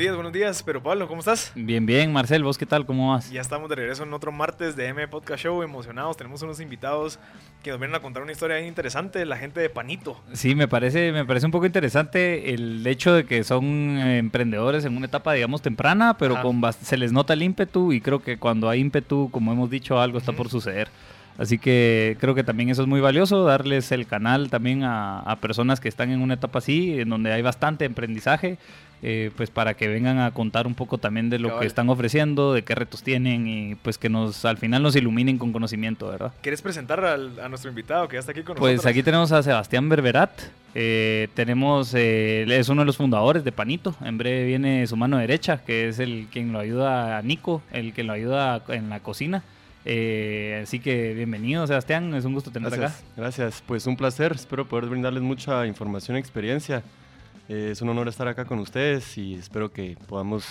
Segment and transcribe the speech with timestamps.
[0.00, 1.52] Días, buenos días, pero Pablo, ¿cómo estás?
[1.54, 2.86] Bien, bien, Marcel, ¿vos qué tal?
[2.86, 3.30] ¿Cómo vas?
[3.30, 6.16] Ya estamos de regreso en otro martes de M Podcast Show, emocionados.
[6.16, 7.18] Tenemos unos invitados
[7.62, 10.18] que nos vienen a contar una historia bien interesante, la gente de Panito.
[10.32, 14.86] Sí, me parece, me parece un poco interesante el hecho de que son eh, emprendedores
[14.86, 18.38] en una etapa, digamos, temprana, pero con se les nota el ímpetu y creo que
[18.38, 20.88] cuando hay ímpetu, como hemos dicho, algo está por suceder.
[21.40, 25.36] Así que creo que también eso es muy valioso, darles el canal también a, a
[25.36, 28.58] personas que están en una etapa así, en donde hay bastante aprendizaje,
[29.02, 31.62] eh, pues para que vengan a contar un poco también de lo Cabal.
[31.62, 35.38] que están ofreciendo, de qué retos tienen y pues que nos al final nos iluminen
[35.38, 36.30] con conocimiento, ¿verdad?
[36.42, 38.90] ¿Quieres presentar al- a nuestro invitado que ya está aquí con Pues nosotros?
[38.90, 40.30] aquí tenemos a Sebastián Berberat.
[40.74, 43.94] eh, tenemos, eh, es uno de los fundadores de Panito.
[44.04, 47.94] En breve viene su mano derecha, que es el quien lo ayuda a Nico, el
[47.94, 49.42] que lo ayuda en la cocina.
[49.92, 52.14] Eh, así que bienvenido, Sebastián.
[52.14, 53.12] Es un gusto tenerte Gracias, acá.
[53.16, 53.62] gracias.
[53.66, 54.30] Pues un placer.
[54.30, 56.84] Espero poder brindarles mucha información y experiencia.
[57.48, 60.46] Eh, es un honor estar acá con ustedes y espero que podamos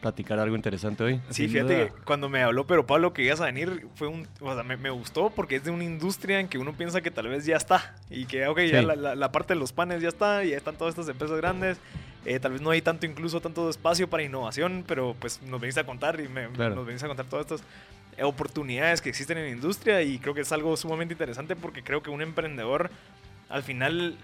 [0.00, 1.16] platicar algo interesante hoy.
[1.30, 4.28] Sí, Sin fíjate que cuando me habló pero Pablo que ibas a venir, fue un,
[4.38, 7.10] o sea, me, me gustó porque es de una industria en que uno piensa que
[7.10, 10.00] tal vez ya está y que, ok, ya la, la- la parte de los panes
[10.00, 11.78] ya está, y ya están todas estas empresas grandes.
[12.24, 15.78] eh, tal vez no hay tanto, incluso tanto espacio para innovación, pero pues nos venís
[15.78, 16.76] a contar y me- Claro.
[16.76, 17.62] nos venís a contar todas estas
[18.22, 22.02] oportunidades que existen en la industria y creo que es algo sumamente interesante porque creo
[22.02, 22.90] que un emprendedor
[23.48, 24.16] al final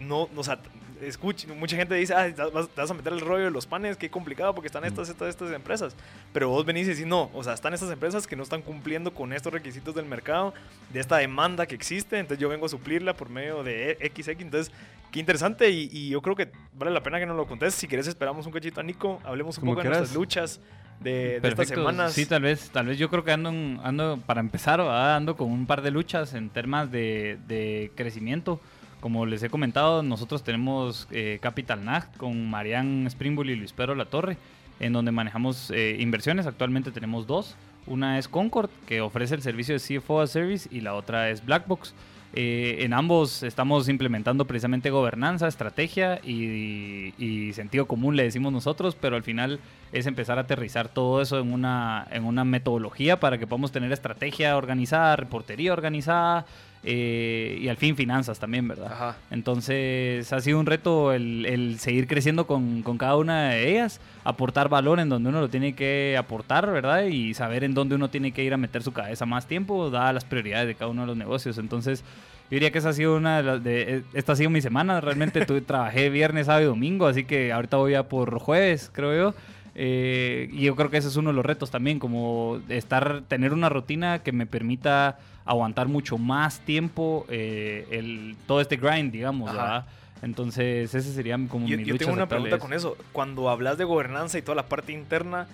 [0.00, 0.58] no, o sea,
[1.06, 4.10] escucha, mucha gente dice, ah, te vas, a meter el rollo de los panes, qué
[4.10, 5.94] complicado porque están estas, estas, estas empresas.
[6.32, 9.12] Pero vos venís y decís, no, o sea, están estas empresas que no están cumpliendo
[9.12, 10.54] con estos requisitos del mercado,
[10.92, 14.72] de esta demanda que existe, entonces yo vengo a suplirla por medio de XX, entonces,
[15.10, 17.74] qué interesante y, y yo creo que vale la pena que nos lo contes.
[17.74, 20.60] Si querés, esperamos un cachito a Nico, hablemos un poco de nuestras luchas
[21.00, 22.12] de, de estas semanas.
[22.12, 23.50] Sí, tal vez, tal vez yo creo que ando,
[23.82, 25.16] ando para empezar, ¿verdad?
[25.16, 28.60] ando con un par de luchas en temas de, de crecimiento.
[29.02, 33.96] Como les he comentado, nosotros tenemos eh, Capital NAG con Marian Springbull y Luis Pedro
[33.96, 34.36] La Torre,
[34.78, 36.46] en donde manejamos eh, inversiones.
[36.46, 37.56] Actualmente tenemos dos.
[37.88, 41.44] Una es Concord, que ofrece el servicio de CFO as Service, y la otra es
[41.44, 41.94] Blackbox.
[42.34, 48.96] Eh, en ambos estamos implementando precisamente gobernanza, estrategia y, y sentido común, le decimos nosotros,
[48.98, 49.58] pero al final
[49.90, 53.90] es empezar a aterrizar todo eso en una, en una metodología para que podamos tener
[53.90, 56.46] estrategia organizada, reportería organizada
[56.84, 58.92] eh, y al fin finanzas también, ¿verdad?
[58.92, 59.16] Ajá.
[59.30, 64.00] Entonces ha sido un reto el, el seguir creciendo con, con cada una de ellas,
[64.24, 67.04] aportar valor en donde uno lo tiene que aportar, ¿verdad?
[67.04, 70.14] Y saber en dónde uno tiene que ir a meter su cabeza más tiempo, dadas
[70.14, 71.58] las prioridades de cada uno de los negocios.
[71.58, 72.00] Entonces
[72.50, 73.62] yo diría que esa ha sido una de las...
[73.64, 77.24] De, eh, esta ha sido mi semana, realmente tuve- trabajé viernes, sábado y domingo, así
[77.24, 79.34] que ahorita voy a por jueves, creo yo.
[79.74, 83.52] Eh, y yo creo que ese es uno de los retos también, como estar, tener
[83.54, 89.50] una rutina que me permita aguantar mucho más tiempo eh, el, todo este grind, digamos,
[89.50, 89.58] Ajá.
[89.62, 89.86] ¿verdad?
[90.22, 92.96] Entonces, ese sería como Yo, mi yo tengo una pregunta con eso.
[93.12, 95.48] Cuando hablas de gobernanza y toda la parte interna,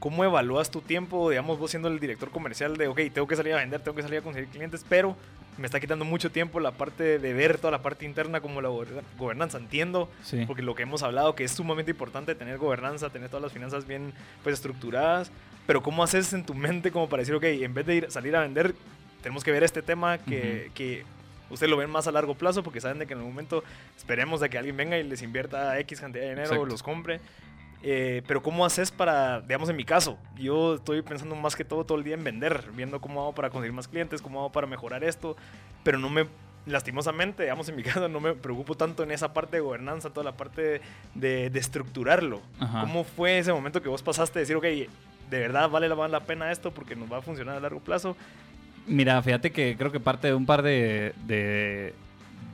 [0.00, 1.28] ¿cómo evalúas tu tiempo?
[1.28, 4.02] Digamos, vos siendo el director comercial de, ok, tengo que salir a vender, tengo que
[4.02, 5.14] salir a conseguir clientes, pero
[5.58, 8.70] me está quitando mucho tiempo la parte de ver toda la parte interna como la
[8.70, 9.58] gober- gobernanza.
[9.58, 10.44] Entiendo, Sí.
[10.46, 13.86] porque lo que hemos hablado, que es sumamente importante tener gobernanza, tener todas las finanzas
[13.86, 15.30] bien pues, estructuradas,
[15.66, 18.34] pero ¿cómo haces en tu mente como para decir, ok, en vez de ir, salir
[18.36, 18.74] a vender,
[19.24, 21.02] tenemos que ver este tema que, que
[21.48, 23.64] ustedes lo ven más a largo plazo porque saben de que en el momento
[23.96, 27.20] esperemos de que alguien venga y les invierta X cantidad de dinero o los compre.
[27.82, 31.84] Eh, pero ¿cómo haces para, digamos en mi caso, yo estoy pensando más que todo
[31.84, 34.66] todo el día en vender, viendo cómo hago para conseguir más clientes, cómo hago para
[34.66, 35.38] mejorar esto,
[35.82, 36.26] pero no me,
[36.66, 40.24] lastimosamente, digamos en mi caso, no me preocupo tanto en esa parte de gobernanza, toda
[40.24, 40.82] la parte
[41.14, 42.42] de, de estructurarlo.
[42.60, 42.82] Ajá.
[42.82, 44.64] ¿Cómo fue ese momento que vos pasaste de decir, ok,
[45.30, 47.80] de verdad vale la, vale la pena esto porque nos va a funcionar a largo
[47.80, 48.16] plazo?
[48.86, 51.94] Mira, fíjate que creo que parte de un par de, de,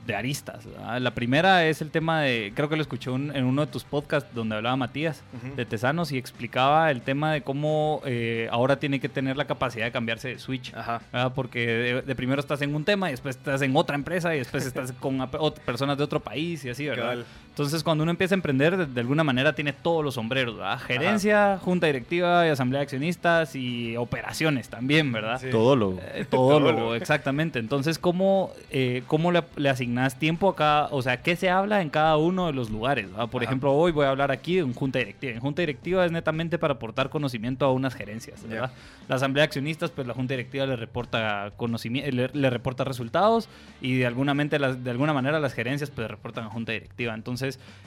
[0.07, 0.65] de aristas.
[0.65, 0.99] ¿verdad?
[1.01, 3.83] La primera es el tema de, creo que lo escuché un- en uno de tus
[3.83, 5.21] podcasts donde hablaba Matías
[5.55, 9.85] de Tesanos y explicaba el tema de cómo eh, ahora tiene que tener la capacidad
[9.85, 10.73] de cambiarse de switch.
[10.73, 11.01] Ajá.
[11.35, 14.39] Porque de, de primero estás en un tema y después estás en otra empresa y
[14.39, 15.19] después estás con
[15.65, 17.25] personas de otro país y así, ¿verdad?
[17.51, 20.79] Entonces, cuando uno empieza a emprender, de, de alguna manera tiene todos los sombreros, ¿verdad?
[20.79, 25.39] Gerencia, junta directiva y asamblea de accionistas y operaciones también, ¿verdad?
[25.41, 25.49] Sí.
[25.51, 25.99] Todo lo...
[25.99, 26.95] Eh, todólogo, Todólogo.
[26.95, 27.59] exactamente.
[27.59, 31.81] Entonces, ¿cómo, eh, cómo le, le asignas tiempo a cada, o sea, qué se habla
[31.81, 33.11] en cada uno de los lugares?
[33.11, 33.27] ¿verdad?
[33.27, 33.51] Por Ajá.
[33.51, 35.33] ejemplo, hoy voy a hablar aquí de un junta directiva.
[35.33, 38.71] En junta directiva es netamente para aportar conocimiento a unas gerencias, ¿verdad?
[39.09, 43.49] La asamblea de accionistas, pues la junta directiva le reporta conocimiento, le, le reporta resultados
[43.81, 47.13] y de alguna, mente las- de alguna manera las gerencias pues reportan a junta directiva.
[47.13, 47.40] Entonces,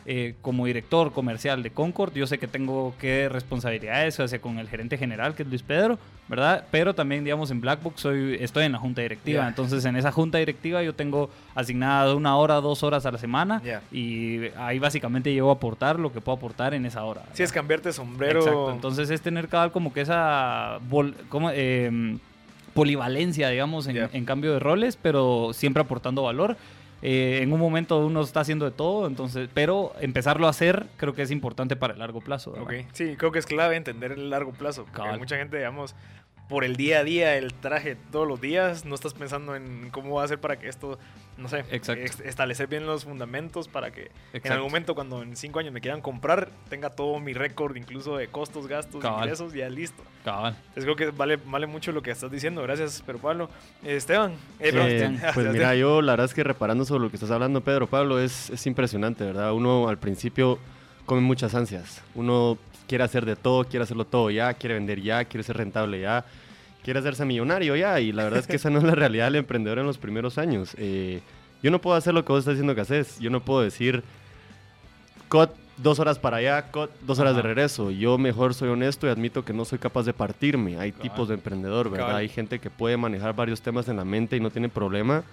[0.06, 4.68] eh, como director comercial de Concord, yo sé que tengo que responsabilidades, sea, con el
[4.68, 5.98] gerente general, que es Luis Pedro,
[6.28, 6.64] ¿verdad?
[6.70, 9.46] Pero también, digamos, en Blackbook soy, estoy en la junta directiva.
[9.48, 13.62] Entonces, en esa junta directiva yo tengo asignada una hora, dos horas a la semana
[13.64, 13.82] Ya.
[13.92, 17.22] y ahí básicamente llevo a aportar lo que puedo aportar en esa hora.
[17.32, 18.40] Sí, es cambiarte sombrero.
[18.40, 18.72] Exacto.
[18.72, 20.78] Entonces es tener cada como que esa
[21.28, 21.50] ¿cómo?
[21.52, 22.18] Eh,
[22.74, 26.56] polivalencia, digamos, en cambio de roles, pero siempre aportando valor.
[27.06, 31.12] Eh, en un momento uno está haciendo de todo, entonces, pero empezarlo a hacer creo
[31.12, 32.52] que es importante para el largo plazo.
[32.52, 32.66] ¿verdad?
[32.66, 34.86] Ok, sí, creo que es clave entender el largo plazo.
[34.90, 35.94] Porque mucha gente, digamos,
[36.49, 40.17] por el día a día, el traje todos los días, no estás pensando en cómo
[40.17, 40.99] va a hacer para que esto,
[41.38, 42.23] no sé, Exacto.
[42.25, 46.02] establecer bien los fundamentos para que en algún momento cuando en cinco años me quieran
[46.02, 49.20] comprar, tenga todo mi récord, incluso de costos, gastos, Cabal.
[49.23, 50.02] ingresos, ya listo.
[50.23, 50.55] Cabal.
[50.69, 52.62] Entonces creo que vale, vale mucho lo que estás diciendo.
[52.62, 53.49] Gracias, Pedro Pablo.
[53.82, 54.32] Esteban.
[54.61, 55.20] eh, perdón, Eh, Esteban.
[55.35, 58.19] pues mira, yo la verdad es que reparando sobre lo que estás hablando, Pedro Pablo,
[58.20, 59.52] es, es impresionante, ¿verdad?
[59.55, 60.58] Uno al principio
[61.06, 62.02] come muchas ansias.
[62.14, 66.00] Uno quiere hacer de todo, quiere hacerlo todo ya, quiere vender ya, quiere ser rentable
[66.00, 66.24] ya,
[66.82, 68.00] quiere hacerse millonario ya.
[68.00, 70.38] Y la verdad es que esa no es la realidad del emprendedor en los primeros
[70.38, 70.74] años.
[70.78, 71.20] Eh,
[71.62, 73.18] yo no puedo hacer lo que vos estás diciendo que haces.
[73.20, 74.02] Yo no puedo decir,
[75.28, 77.48] cut dos horas para allá, cut dos horas de Ajá.
[77.48, 77.90] regreso.
[77.90, 80.78] Yo mejor soy honesto y admito que no soy capaz de partirme.
[80.78, 81.02] Hay Cabal.
[81.02, 82.06] tipos de emprendedor, ¿verdad?
[82.08, 82.20] Cabal.
[82.20, 85.24] Hay gente que puede manejar varios temas en la mente y no tiene problema,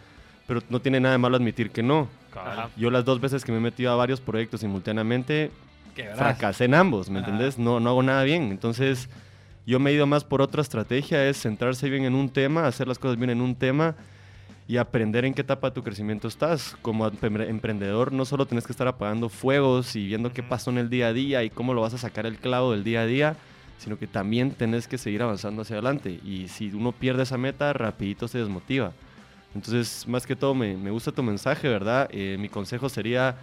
[0.51, 2.09] pero no tiene nada de malo admitir que no.
[2.35, 2.67] Ajá.
[2.75, 5.49] Yo las dos veces que me he metido a varios proyectos simultáneamente,
[6.17, 7.29] fracasé en ambos, ¿me Ajá.
[7.29, 7.57] entendés?
[7.57, 8.51] No, no hago nada bien.
[8.51, 9.07] Entonces,
[9.65, 12.85] yo me he ido más por otra estrategia, es centrarse bien en un tema, hacer
[12.89, 13.95] las cosas bien en un tema
[14.67, 16.75] y aprender en qué etapa de tu crecimiento estás.
[16.81, 20.79] Como empre- emprendedor, no solo tienes que estar apagando fuegos y viendo qué pasó en
[20.79, 23.05] el día a día y cómo lo vas a sacar el clavo del día a
[23.05, 23.35] día,
[23.77, 26.19] sino que también tenés que seguir avanzando hacia adelante.
[26.25, 28.91] Y si uno pierde esa meta, rapidito se desmotiva.
[29.53, 32.09] Entonces, más que todo, me, me gusta tu mensaje, ¿verdad?
[32.11, 33.35] Eh, mi consejo sería,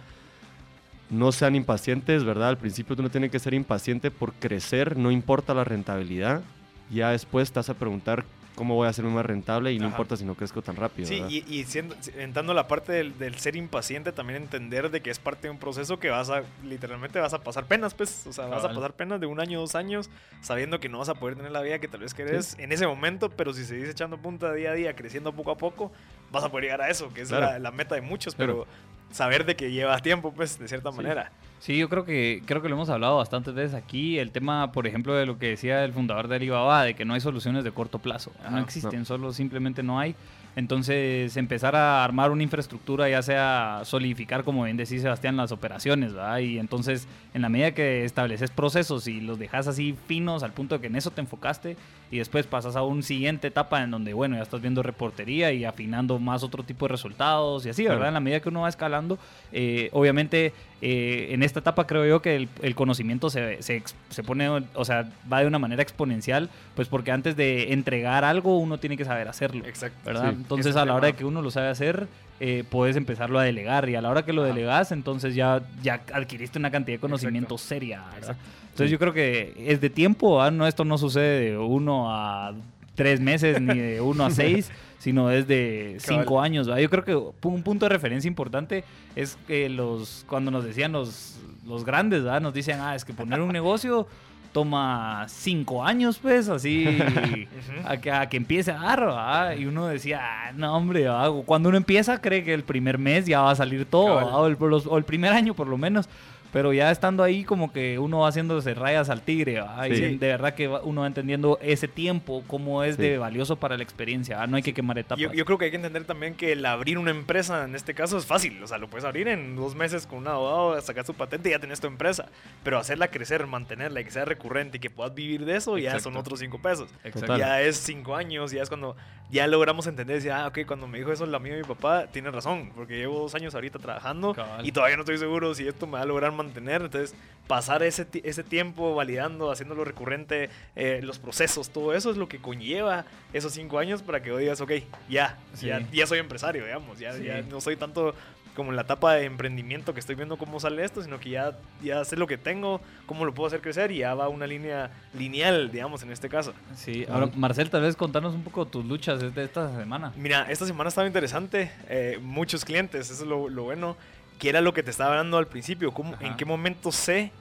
[1.09, 2.49] no sean impacientes, ¿verdad?
[2.49, 6.41] Al principio uno tiene que ser impaciente por crecer, no importa la rentabilidad.
[6.89, 8.25] Ya después vas a preguntar
[8.59, 11.07] cómo voy a hacerme más rentable y no importa si no crezco tan rápido.
[11.07, 11.29] Sí, ¿verdad?
[11.29, 15.17] y, y siendo, entrando la parte del, del ser impaciente, también entender de que es
[15.17, 18.47] parte de un proceso que vas a, literalmente vas a pasar penas, pues, o sea,
[18.47, 20.09] vas a pasar penas de un año, dos años,
[20.41, 22.85] sabiendo que no vas a poder tener la vida que tal vez querés en ese
[22.85, 25.89] momento, pero si seguís echando punta día a día, creciendo poco a poco,
[26.29, 27.45] vas a poder llegar a eso, que es Claro.
[27.45, 28.67] la, la meta de muchos, pero
[29.11, 30.97] saber de que llevas tiempo, pues, de cierta Sí.
[30.97, 31.31] manera.
[31.59, 34.17] Sí, yo creo que creo que lo hemos hablado bastantes veces aquí.
[34.17, 37.13] El tema, por ejemplo, de lo que decía el fundador de Alibaba, de que no
[37.15, 38.31] hay soluciones de corto plazo.
[38.39, 40.15] Ajá, no existen, solo simplemente no hay.
[40.59, 46.13] Entonces, empezar a armar una infraestructura, ya sea solidificar, como bien decía Sebastián, las operaciones,
[46.13, 46.39] ¿verdad?
[46.39, 50.75] Y entonces, en la medida que estableces procesos y los dejas así finos al punto
[50.75, 51.77] de que en eso te enfocaste
[52.11, 55.63] y después pasas a una siguiente etapa en donde, bueno, ya estás viendo reportería y
[55.63, 58.09] afinando más otro tipo de resultados y así, ¿verdad?
[58.09, 59.17] En la medida que uno va escalando,
[59.53, 64.23] eh, obviamente, eh, en esta etapa creo yo que el, el conocimiento se, se, se
[64.23, 68.77] pone, o sea, va de una manera exponencial, pues porque antes de entregar algo uno
[68.79, 69.65] tiene que saber hacerlo.
[69.65, 69.97] Exacto.
[70.05, 70.29] ¿verdad?
[70.31, 70.35] Sí.
[70.37, 72.07] Entonces, a la hora de que uno lo sabe hacer,
[72.39, 73.89] eh, puedes empezarlo a delegar.
[73.89, 74.53] Y a la hora que lo Ajá.
[74.53, 77.67] delegas, entonces ya, ya adquiriste una cantidad de conocimiento Exacto.
[77.67, 78.03] seria.
[78.15, 78.37] Entonces,
[78.75, 78.87] Sí.
[78.87, 80.41] yo creo que es de tiempo.
[80.41, 80.49] ¿ah?
[80.51, 82.53] No, esto no sucede de uno a
[82.95, 86.19] tres meses ni de uno a seis, sino desde Cabal.
[86.23, 86.67] cinco años.
[86.67, 86.81] ¿verdad?
[86.81, 88.83] Yo creo que un punto de referencia importante
[89.15, 92.41] es que los cuando nos decían los, los grandes, ¿verdad?
[92.41, 94.07] nos dicen, ah, es que poner un negocio
[94.51, 96.97] toma cinco años, pues, así,
[97.85, 99.55] a que, a que empiece a dar.
[99.59, 101.05] Y uno decía, ah, no, hombre,
[101.45, 104.57] cuando uno empieza cree que el primer mes ya va a salir todo, o, el,
[104.59, 106.09] los- o el primer año por lo menos.
[106.51, 110.17] Pero ya estando ahí, como que uno va haciéndose rayas al tigre, Sí.
[110.17, 113.01] de verdad que uno va entendiendo ese tiempo, cómo es Sí.
[113.01, 114.35] de valioso para la experiencia.
[114.35, 114.49] ¿verdad?
[114.49, 115.19] No hay que quemar etapas.
[115.19, 117.93] Yo, yo creo que hay que entender también que el abrir una empresa en este
[117.93, 118.61] caso es fácil.
[118.63, 121.51] O sea, lo puedes abrir en dos meses con un abogado, sacar tu patente y
[121.53, 122.27] ya tenés tu empresa.
[122.63, 125.89] Pero hacerla crecer, mantenerla y que sea recurrente y que puedas vivir de eso, ya
[125.89, 126.03] Exacto.
[126.09, 126.89] son otros cinco pesos.
[127.03, 127.37] Exacto.
[127.37, 128.95] Ya es cinco años, ya es cuando
[129.31, 130.15] ya logramos entender.
[130.17, 132.71] Decir, ah, ok, cuando me dijo eso amigo de mi papá, tiene razón.
[132.75, 134.65] Porque llevo dos años ahorita trabajando Cabal.
[134.65, 136.81] y todavía no estoy seguro si esto me va a lograr mantener.
[136.81, 137.15] Entonces,
[137.47, 142.27] pasar ese, ti- ese tiempo validando, haciéndolo recurrente, eh, los procesos, todo eso es lo
[142.29, 144.71] que conlleva esos cinco años para que hoy digas, ok,
[145.09, 145.67] ya, Sí.
[145.67, 147.23] ya, ya soy empresario, digamos, ya, Sí.
[147.23, 148.13] ya no soy tanto
[148.55, 151.57] como en la etapa de emprendimiento que estoy viendo cómo sale esto, sino que ya,
[151.81, 154.91] ya sé lo que tengo, cómo lo puedo hacer crecer y ya va una línea
[155.13, 156.53] lineal, digamos, en este caso.
[156.75, 160.11] Sí, ahora Marcel, tal vez contarnos un poco tus luchas de esta semana.
[160.17, 163.95] Mira, esta semana estaba interesante, eh, muchos clientes, eso es lo, lo, bueno,
[164.39, 167.31] que era lo que te estaba hablando al principio, cómo, en qué momento sé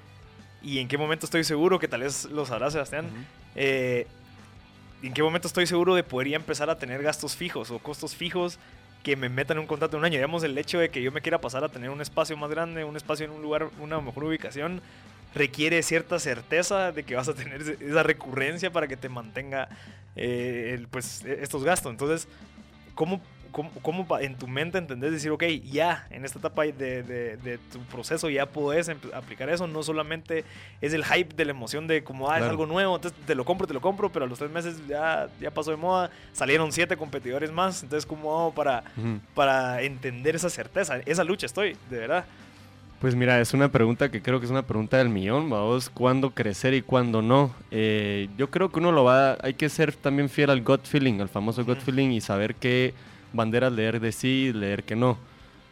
[0.62, 3.07] y en qué momento estoy seguro, que tal vez lo sabrá Sebastián,
[3.55, 4.07] eh,
[5.02, 8.59] en qué momento estoy seguro de poder empezar a tener gastos fijos o costos fijos
[9.05, 10.17] que me metan en un contrato de un año.
[10.17, 12.83] Digamos, el hecho de que yo me quiera pasar a tener un espacio más grande,
[12.83, 14.83] un espacio en un lugar, una mejor ubicación,
[15.35, 19.69] requiere cierta certeza de que vas a tener esa recurrencia para que te mantenga
[20.17, 21.93] eh, pues, e-, estos gastos.
[21.93, 22.26] Entonces,
[22.97, 23.21] ¿cómo
[23.52, 27.81] ¿Cómo, ¿Cómo, en tu mente entendés decir, ok, ya, en esta etapa de, de, tu
[27.81, 29.67] proceso ya puedes aplicar eso?
[29.67, 30.45] No solamente
[30.81, 33.45] es el hype de la emoción de como, ah, es algo nuevo, entonces te lo
[33.45, 36.73] compro, te lo compro, pero a los tres meses ya, ya pasó de moda, salieron
[36.73, 38.85] siete competidores más, entonces ¿cómo hago para,
[39.35, 40.99] para entender esa certeza?
[41.07, 42.25] Esa lucha estoy, de verdad.
[43.00, 46.31] Pues mira, es una pregunta que creo que es una pregunta del millón, vamos, ¿cuándo
[46.31, 47.55] crecer y cuándo no?
[47.71, 51.21] Eh, yo creo que uno lo va, hay que ser también fiel al gut feeling,
[51.21, 52.95] al famoso gut feeling y saber que
[53.32, 55.18] banderas leer de sí, leer que no.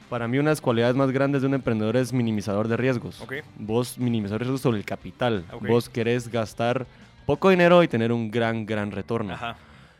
[0.08, 3.24] Para mí una de las cualidades más grandes de un emprendedor es minimizador de riesgos.
[3.58, 5.44] Vos minimizador de riesgos sobre el capital.
[5.60, 6.86] Vos querés gastar
[7.26, 9.36] poco dinero y tener un gran, gran retorno.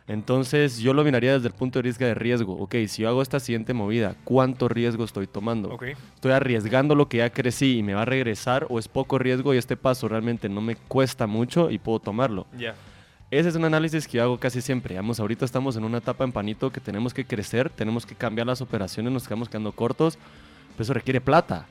[0.07, 2.53] Entonces yo lo miraría desde el punto de vista de riesgo.
[2.53, 5.77] Ok, si yo hago esta siguiente movida, ¿cuánto riesgo estoy tomando?
[6.15, 9.53] ¿Estoy arriesgando lo que ya crecí y me va a regresar o es poco riesgo
[9.53, 12.47] y este paso realmente no me cuesta mucho y puedo tomarlo?
[12.57, 12.73] Ya.
[13.29, 14.93] Ese es un análisis que yo hago casi siempre.
[14.93, 18.47] Digamos, ahorita estamos en una etapa en Panito que tenemos que crecer, tenemos que cambiar
[18.47, 20.17] las operaciones, nos quedamos quedando cortos.
[20.73, 21.65] Pero eso requiere plata.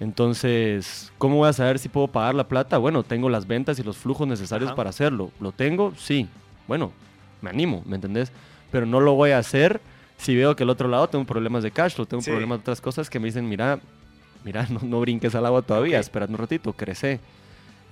[0.00, 2.76] Entonces, ¿cómo voy a saber si puedo pagar la plata?
[2.76, 5.30] Bueno, tengo las ventas y los flujos necesarios para hacerlo.
[5.38, 5.94] ¿Lo tengo?
[5.96, 6.28] Sí.
[6.66, 6.92] Bueno,
[7.40, 8.32] me animo, ¿me entendés?
[8.72, 9.80] Pero no lo voy a hacer
[10.16, 12.80] si veo que el otro lado tengo problemas de cash flow, tengo problemas de otras
[12.80, 13.80] cosas que me dicen, mira,
[14.44, 17.20] mira, no, brinques al agua todavía, espera un ratito, crece.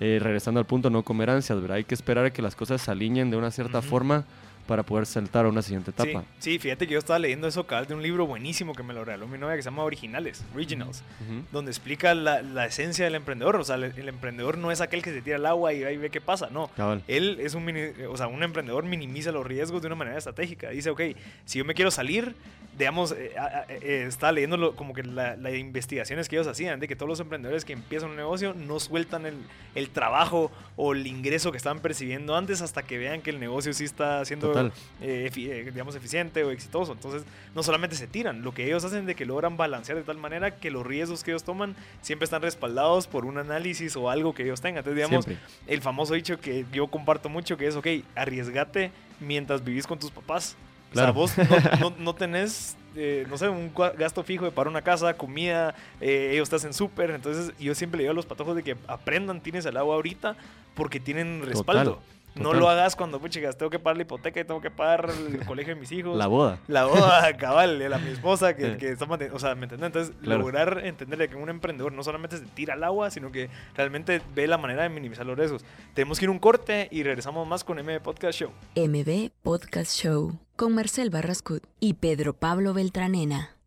[0.00, 1.76] Eh, regresando al punto, no comer ansias, ¿verdad?
[1.76, 4.24] Hay que esperar a que las cosas se alineen de una cierta forma
[4.70, 6.22] para poder saltar a una siguiente etapa.
[6.38, 9.04] Sí, fíjate que yo estaba leyendo eso cabal de un libro buenísimo que me lo
[9.04, 11.02] regaló mi novia que se llama Originales, Originals,
[11.50, 13.56] donde explica la, la, esencia del emprendedor.
[13.56, 16.10] O sea, el, emprendedor no es aquel que se tira al agua y ahí ve
[16.10, 16.70] qué pasa, no.
[17.08, 17.68] Él es un,
[18.08, 20.70] o sea, un emprendedor minimiza los riesgos de una manera estratégica.
[20.70, 21.00] Dice, ok,
[21.46, 22.36] si yo me quiero salir,
[22.78, 23.32] digamos, eh,
[23.68, 27.18] eh, estaba leyendo como que las la investigaciones que ellos hacían, de que todos los
[27.18, 29.34] emprendedores que empiezan un negocio no sueltan el,
[29.74, 33.72] el trabajo o el ingreso que estaban percibiendo antes hasta que vean que el negocio
[33.72, 34.59] sí está haciendo
[35.00, 36.92] eh, eh, digamos, eficiente o exitoso.
[36.92, 37.22] Entonces,
[37.54, 40.56] no solamente se tiran, lo que ellos hacen de que logran balancear de tal manera
[40.56, 44.44] que los riesgos que ellos toman siempre están respaldados por un análisis o algo que
[44.44, 44.78] ellos tengan.
[44.78, 45.26] Entonces, digamos,
[45.66, 50.10] el famoso dicho que yo comparto mucho, que es, ok, arriesgate mientras vivís con tus
[50.10, 50.56] papás.
[50.92, 51.32] O sea, vos
[51.98, 56.74] no, tenés, eh, no sé, un gasto fijo para una casa, comida, ellos te hacen
[56.74, 57.10] súper.
[57.10, 60.36] Entonces, yo siempre le digo a los patojos de que aprendan, tienes el agua ahorita,
[60.74, 62.00] porque tienen respaldo.
[62.34, 65.10] No lo hagas cuando, pues, chicas, tengo que pagar la hipoteca y tengo que pagar
[65.10, 66.16] el colegio de mis hijos.
[66.16, 66.58] La boda.
[66.68, 69.86] La boda, cabal, de la mi esposa, que, que está O sea, ¿me entiendes?
[69.86, 74.22] Entonces, lograr entenderle que un emprendedor no solamente se tira al agua, sino que realmente
[74.34, 75.64] ve la manera de minimizar los riesgos.
[75.94, 78.50] Tenemos que ir un corte y regresamos más con MB Podcast Show.
[78.76, 83.59] MB Podcast Show con Marcel Barrascut y Pedro Pablo Beltranena.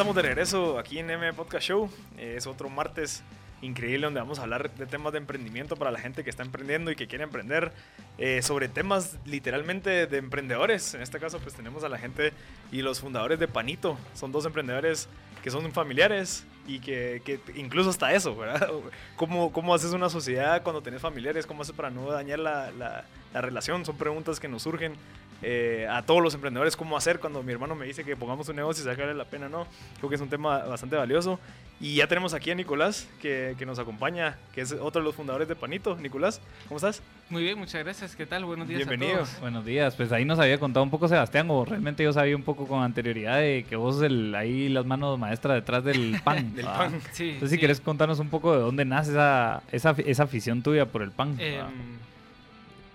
[0.00, 1.90] Estamos de regreso aquí en M Podcast Show.
[2.16, 3.22] Es otro martes
[3.60, 6.90] increíble donde vamos a hablar de temas de emprendimiento para la gente que está emprendiendo
[6.90, 7.70] y que quiere emprender,
[8.16, 10.94] eh, sobre temas literalmente de emprendedores.
[10.94, 12.32] En este caso pues tenemos a la gente
[12.72, 13.98] y los fundadores de Panito.
[14.14, 15.06] Son dos emprendedores
[15.42, 18.70] que son familiares y que, que incluso hasta eso, ¿verdad?
[19.16, 21.46] ¿Cómo, ¿Cómo, haces una sociedad cuando tenés familiares?
[21.46, 23.04] ¿Cómo haces para no dañar la, la,
[23.34, 23.84] la relación?
[23.84, 24.94] Son preguntas que nos surgen
[25.42, 28.56] eh, a todos los emprendedores cómo hacer cuando mi hermano me dice que pongamos un
[28.56, 29.66] negocio y sacarle la pena, ¿no?
[29.98, 31.38] Creo que es un tema bastante valioso.
[31.82, 35.14] Y ya tenemos aquí a Nicolás, que, que, nos acompaña, que es otro de los
[35.14, 35.96] fundadores de Panito.
[35.96, 37.02] Nicolás, ¿cómo estás?
[37.30, 38.14] Muy bien, muchas gracias.
[38.14, 38.44] ¿Qué tal?
[38.44, 39.14] Buenos días Bienvenido.
[39.14, 39.40] a todos.
[39.40, 39.94] Buenos días.
[39.96, 42.82] Pues ahí nos había contado un poco Sebastián, o realmente yo sabía un poco con
[42.82, 46.54] anterioridad de que vos el, ahí las manos maestras detrás del pan.
[46.54, 47.30] del pan, sí.
[47.30, 51.00] Entonces, si quieres contarnos un poco de dónde nace esa, esa, esa afición tuya por
[51.00, 51.36] el pan.
[51.38, 51.62] Eh,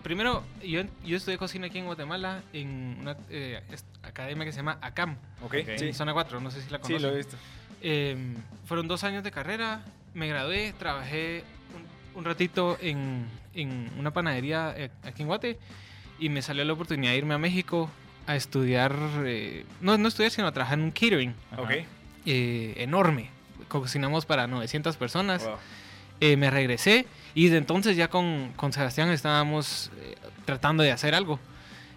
[0.05, 3.59] primero, yo, yo estudié cocina aquí en Guatemala en una eh,
[4.03, 5.17] academia que se llama ACAM.
[5.43, 5.93] Ok, sí.
[5.93, 6.97] Zona 4, no sé si la conocen.
[6.97, 7.35] Sí, lo he visto.
[7.81, 8.35] Em,
[8.67, 9.81] fueron dos años de carrera,
[10.13, 11.43] me gradué, trabajé
[12.13, 15.57] un, ratito en, en, una panadería eh, aquí en Guate
[16.19, 17.89] y me salió la oportunidad de irme a México
[18.27, 18.95] a estudiar,
[19.25, 21.33] eh, no, no estudiar, sino a trabajar en un catering.
[21.57, 21.71] Ok.
[22.25, 23.31] enorme.
[23.69, 25.49] Cocinamos para 900 personas.
[26.19, 30.15] Eh, me regresé y desde entonces ya con, con Sebastián estábamos eh,
[30.45, 31.37] tratando de hacer algo.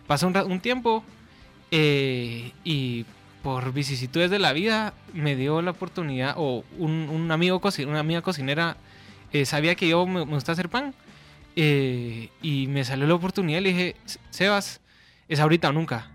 [0.08, 1.04] Pasó un, tiempo
[1.70, 3.06] eh, y
[3.42, 8.20] por vicisitudes de la vida me dio la oportunidad, o un, un amigo, una amiga
[8.20, 8.76] cocinera
[9.32, 10.92] eh, sabía que yo me, me gusta hacer pan
[11.54, 13.96] y me salió la oportunidad y le dije,
[14.30, 14.80] Sebas,
[15.28, 16.10] es ahorita o nunca.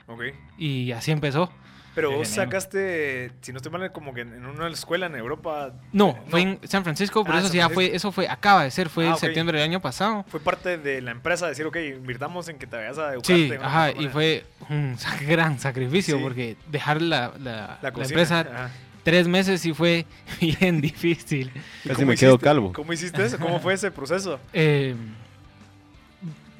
[0.58, 1.52] Y así empezó.
[1.96, 5.74] Pero vos sacaste, si no estoy mal, como que en una escuela en Europa.
[5.92, 6.24] No, No.
[6.30, 8.90] fue en San Francisco, pero Ah, eso sí ya fue, eso fue, acaba de ser,
[8.90, 10.26] fue Ah, en septiembre del año pasado.
[10.30, 13.36] Fue parte de la empresa decir, ok, invirtamos en que te vayas a educarte.
[13.48, 14.98] Sí, una ajá, y fue un
[15.28, 16.24] gran sacrificio Sí.
[16.24, 18.72] porque dejar la, la- la, empresa ajá.
[19.04, 20.06] tres meses sí fue
[20.42, 21.52] bien difícil.
[21.84, 22.44] ¿Y Casi cómo me quedo hiciste?
[22.44, 22.74] calvo.
[22.74, 23.38] ¿Cómo hiciste eso?
[23.38, 24.40] ¿Cómo fue ese proceso?
[24.54, 24.96] Eh,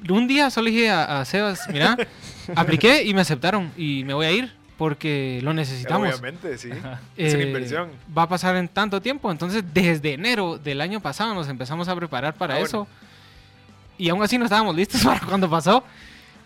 [0.08, 1.96] un día solo dije a, a Sebas, mira,
[2.54, 6.08] apliqué y me aceptaron y me voy a ir porque lo necesitamos.
[6.08, 6.68] Obviamente, sí.
[7.16, 7.90] Es una Eh, inversión.
[8.16, 9.30] Va a pasar en tanto tiempo.
[9.30, 12.66] Entonces, desde enero del año pasado nos empezamos a preparar para Ah, bueno.
[12.66, 12.88] eso.
[13.98, 15.84] Y aún así no estábamos listos para cuando pasó.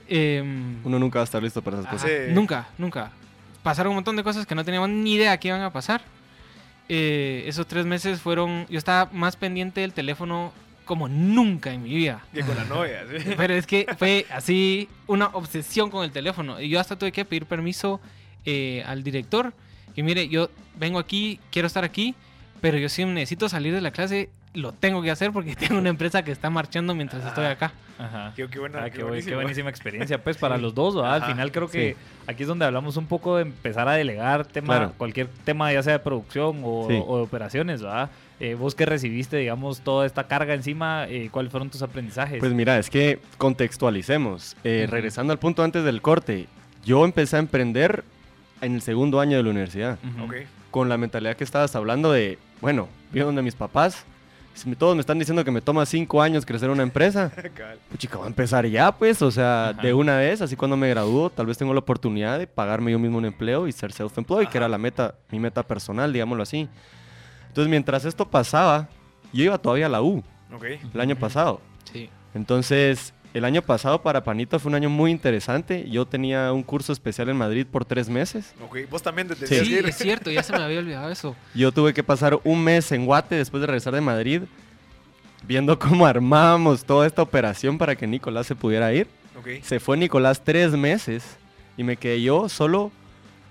[0.09, 2.11] Em, Uno nunca va a estar listo para esas cosas.
[2.11, 2.33] Sí.
[2.35, 3.11] Nunca, nunca.
[3.63, 6.01] Pasaron un montón de cosas que no teníamos ni idea que iban a pasar.
[6.89, 8.67] Eh, esos tres meses fueron...
[8.71, 10.53] Yo estaba más pendiente del teléfono
[10.87, 12.23] como nunca en mi vida.
[12.33, 13.35] Que con la novia, sí.
[13.37, 16.59] Pero es que fue así una obsesión con el teléfono.
[16.61, 18.01] Y yo hasta tuve que pedir permiso
[18.45, 19.53] eh, al director.
[19.95, 22.15] Que mire, yo vengo aquí, quiero estar aquí,
[22.61, 25.89] pero yo si necesito salir de la clase, lo tengo que hacer porque tengo una
[25.91, 27.73] empresa que está marchando mientras estoy acá.
[27.99, 28.33] Ajá.
[28.37, 31.15] Qué, qué buena, Ah, qué, buenísima experiencia, pues, para los dos, ¿verdad?
[31.15, 31.97] Al final creo que
[32.29, 34.93] aquí es donde hablamos un poco de empezar a delegar tema, Claro.
[34.97, 37.03] cualquier tema, ya sea de producción o, Sí.
[37.05, 38.09] o de operaciones, ¿verdad?
[38.39, 42.39] Eh, vos que recibiste, digamos, toda esta carga encima, eh, ¿cuáles fueron tus aprendizajes?
[42.39, 44.57] Pues mira, es que contextualicemos.
[44.63, 44.87] Eh.
[44.89, 46.47] Regresando al punto antes del corte,
[46.85, 48.05] yo empecé a emprender
[48.61, 50.25] en el segundo año de la universidad, Ujú.
[50.25, 50.35] Ok.
[50.71, 54.05] con la mentalidad que estabas hablando de, bueno, vi donde mis papás,
[54.55, 57.31] si me- todos me están diciendo que me toma cinco años crecer una empresa,
[57.89, 59.83] pues chica, voy a empezar ya, pues, o sea, Ajá.
[59.83, 62.99] de una vez, así cuando me gradúo, tal vez tengo la oportunidad de pagarme yo
[62.99, 66.69] mismo un empleo y ser self-employed, que era la meta, mi meta personal, digámoslo así.
[67.49, 68.89] Entonces, mientras esto pasaba,
[69.33, 70.23] yo iba todavía a la U,
[70.55, 70.65] Ok.
[70.95, 71.61] el año pasado.
[71.93, 72.11] Sí.
[72.35, 75.89] Entonces, el año pasado para Panito fue un año muy interesante.
[75.89, 78.53] Yo tenía un curso especial en Madrid por tres meses.
[78.61, 78.79] Ok.
[78.91, 79.65] Vos también te Sí.
[79.65, 81.37] Sí, es cierto, ya se me había olvidado eso.
[81.55, 84.43] Yo tuve que pasar un mes en Guate después de regresar de Madrid,
[85.47, 89.07] viendo cómo armábamos toda esta operación para que Nicolás se pudiera ir.
[89.39, 89.63] Ok.
[89.63, 91.37] Se fue Nicolás tres meses
[91.77, 92.91] y me quedé yo solo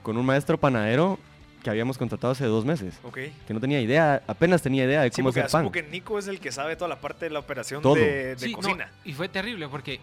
[0.03, 1.17] con un maestro panadero
[1.63, 2.95] que habíamos contratado hace dos meses.
[3.03, 3.17] Ok.
[3.47, 5.61] Que no tenía idea, apenas tenía idea de Sí, cómo porque hacer pan.
[5.61, 7.95] asumo que Nico es el que sabe toda la parte de la operación Todo.
[7.95, 8.91] de, de Sí, no, cocina.
[9.03, 9.99] y fue terrible porque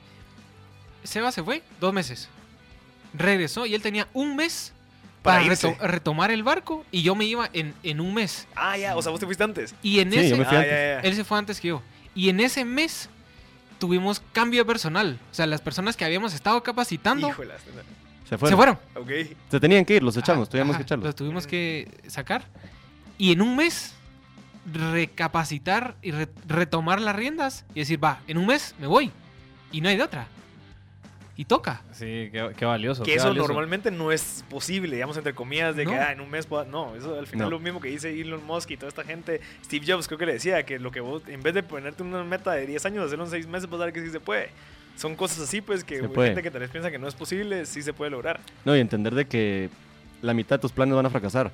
[1.05, 2.29] Seba se fue dos meses.
[3.14, 4.73] Regresó y él tenía un mes
[5.23, 5.69] Para para, irse.
[5.69, 8.47] reto- retomar el barco y yo me iba en, en un mes.
[8.57, 8.97] Ah, ya.
[8.97, 9.75] O sea, vos te fuiste antes.
[9.83, 10.73] Y en Sí, ese yo me fui Ah, antes.
[10.73, 11.01] ya, ya.
[11.01, 11.83] Él se fue antes que yo.
[12.14, 13.09] Y en ese mes
[13.79, 15.19] tuvimos cambio de personal.
[15.31, 17.61] O sea, las personas que habíamos estado capacitando Híjolas.
[18.29, 18.49] Se fueron.
[18.51, 18.79] se fueron.
[18.97, 19.37] Ok.
[19.51, 21.07] Se tenían que ir, los echamos, Ajá, ajá, que echarlos.
[21.07, 22.45] Los tuvimos que sacar.
[23.19, 23.95] Y en un mes
[24.73, 29.11] recapacitar y re- retomar las riendas y decir, va, en un mes me voy.
[29.73, 30.27] Y no hay de otra.
[31.37, 31.83] Y toca.
[31.93, 33.03] Sí, qué, qué valioso.
[33.03, 33.49] Que qué eso valioso.
[33.49, 36.01] normalmente no es posible, digamos, entre comillas, de que No.
[36.01, 37.51] ah, en un mes pueda- No, eso al final No.
[37.51, 39.41] lo mismo que dice Elon Musk y toda esta gente.
[39.65, 42.23] Steve Jobs creo que le decía que lo que vos, en vez de ponerte una
[42.23, 44.51] meta de 10 años, hacerlo en 6 meses, vas a ver que sí se puede.
[44.96, 47.83] Son cosas así, pues, que gente que tal vez piensa que no es posible, sí
[47.83, 48.40] se puede lograr.
[48.64, 49.68] No, y entender de que
[50.22, 51.50] la mitad de tus planes van a fracasar.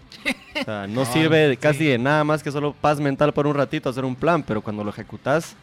[0.60, 1.86] O sea, no sirve casi sí.
[1.86, 4.84] de nada más que solo paz mental por un ratito hacer un plan, pero cuando
[4.84, 5.56] lo ejecutas,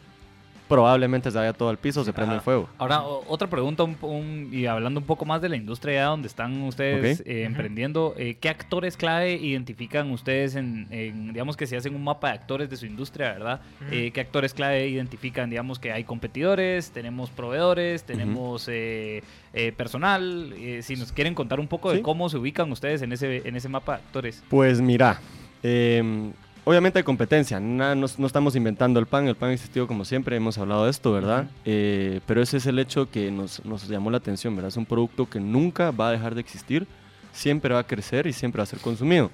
[0.68, 2.40] probablemente se vaya todo al piso, se prende Ajá.
[2.40, 2.70] el fuego.
[2.78, 6.28] Ahora, otra pregunta, un- un- y hablando un poco más de la industria ya donde
[6.28, 11.76] están ustedes eh, emprendiendo, eh, ¿qué actores clave identifican ustedes en, en, digamos que si
[11.76, 13.62] hacen un mapa de actores de su industria, ¿verdad?
[13.92, 20.54] Eh, ¿Qué actores clave identifican, digamos que hay competidores, tenemos proveedores, tenemos eh, eh, personal?
[20.58, 23.56] Eh, si nos quieren contar un poco de cómo se ubican ustedes en ese, en
[23.56, 24.44] ese mapa de actores.
[24.50, 25.20] Pues mira,
[25.64, 26.32] em,
[26.68, 30.04] obviamente hay competencia, na- no, no estamos inventando el pan, el pan ha existido como
[30.04, 31.48] siempre, hemos hablado de esto, ¿verdad?
[31.64, 34.68] Eh, pero ese es el hecho que nos, nos llamó la atención, ¿verdad?
[34.70, 36.86] Es un producto que nunca va a dejar de existir,
[37.32, 39.32] siempre va a crecer y siempre va a ser consumido.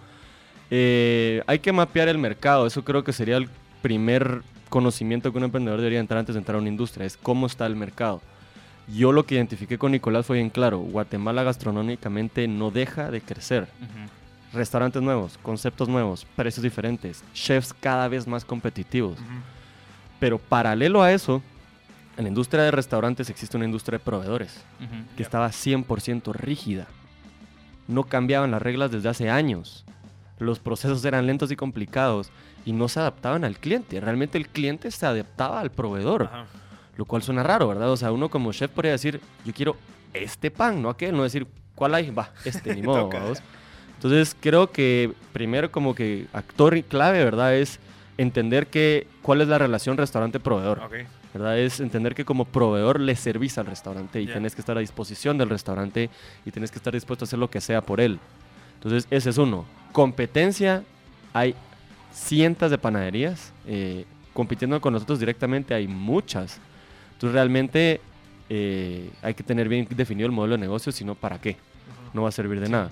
[0.69, 3.49] Eh, hay que mapear el mercado, eso creo que sería el
[3.81, 7.47] primer conocimiento que un emprendedor debería entrar antes de entrar a una industria, es cómo
[7.47, 8.21] está el mercado.
[8.87, 13.67] Yo lo que identifiqué con Nicolás fue bien claro, Guatemala gastronómicamente no deja de crecer
[14.53, 19.17] restaurantes nuevos, conceptos nuevos, precios diferentes, chefs cada vez más competitivos.
[20.19, 21.41] Pero paralelo a eso,
[22.17, 25.15] en la industria de restaurantes existe una industria de proveedores Ujú.
[25.17, 26.87] que estaba 100% rígida.
[27.87, 29.83] No cambiaban las reglas desde hace años.
[30.39, 32.29] los procesos eran lentos y complicados
[32.65, 34.01] y no se adaptaban al cliente.
[34.01, 36.29] Realmente el cliente se adaptaba al proveedor,
[36.97, 37.89] lo cual suena raro, ¿verdad?
[37.91, 39.77] O sea, uno como chef podría decir, yo quiero
[40.13, 42.09] este pan, no aquel, no decir, ¿cuál hay?
[42.09, 43.09] Va, este, ni modo.
[44.03, 47.55] Entonces creo que primero como que actor y clave, ¿verdad?
[47.55, 47.79] Es
[48.17, 50.81] entender que cuál es la relación restaurante-proveedor.
[51.33, 51.57] ¿verdad?
[51.57, 54.33] Es entender que como proveedor le servís al restaurante y Ya.
[54.33, 56.09] tenés que estar a disposición del restaurante
[56.45, 58.19] y tenés que estar dispuesto a hacer lo que sea por él.
[58.75, 59.65] Entonces, ese es uno.
[59.93, 60.83] Competencia,
[61.33, 61.55] hay
[62.11, 63.53] cientos de panaderías.
[63.67, 66.59] eh, compitiendo con nosotros directamente hay muchas.
[67.13, 68.01] Entonces, realmente
[68.49, 71.55] eh, hay que tener bien definido el modelo de negocio, si no, ¿para qué?
[72.13, 72.91] No va a servir de nada.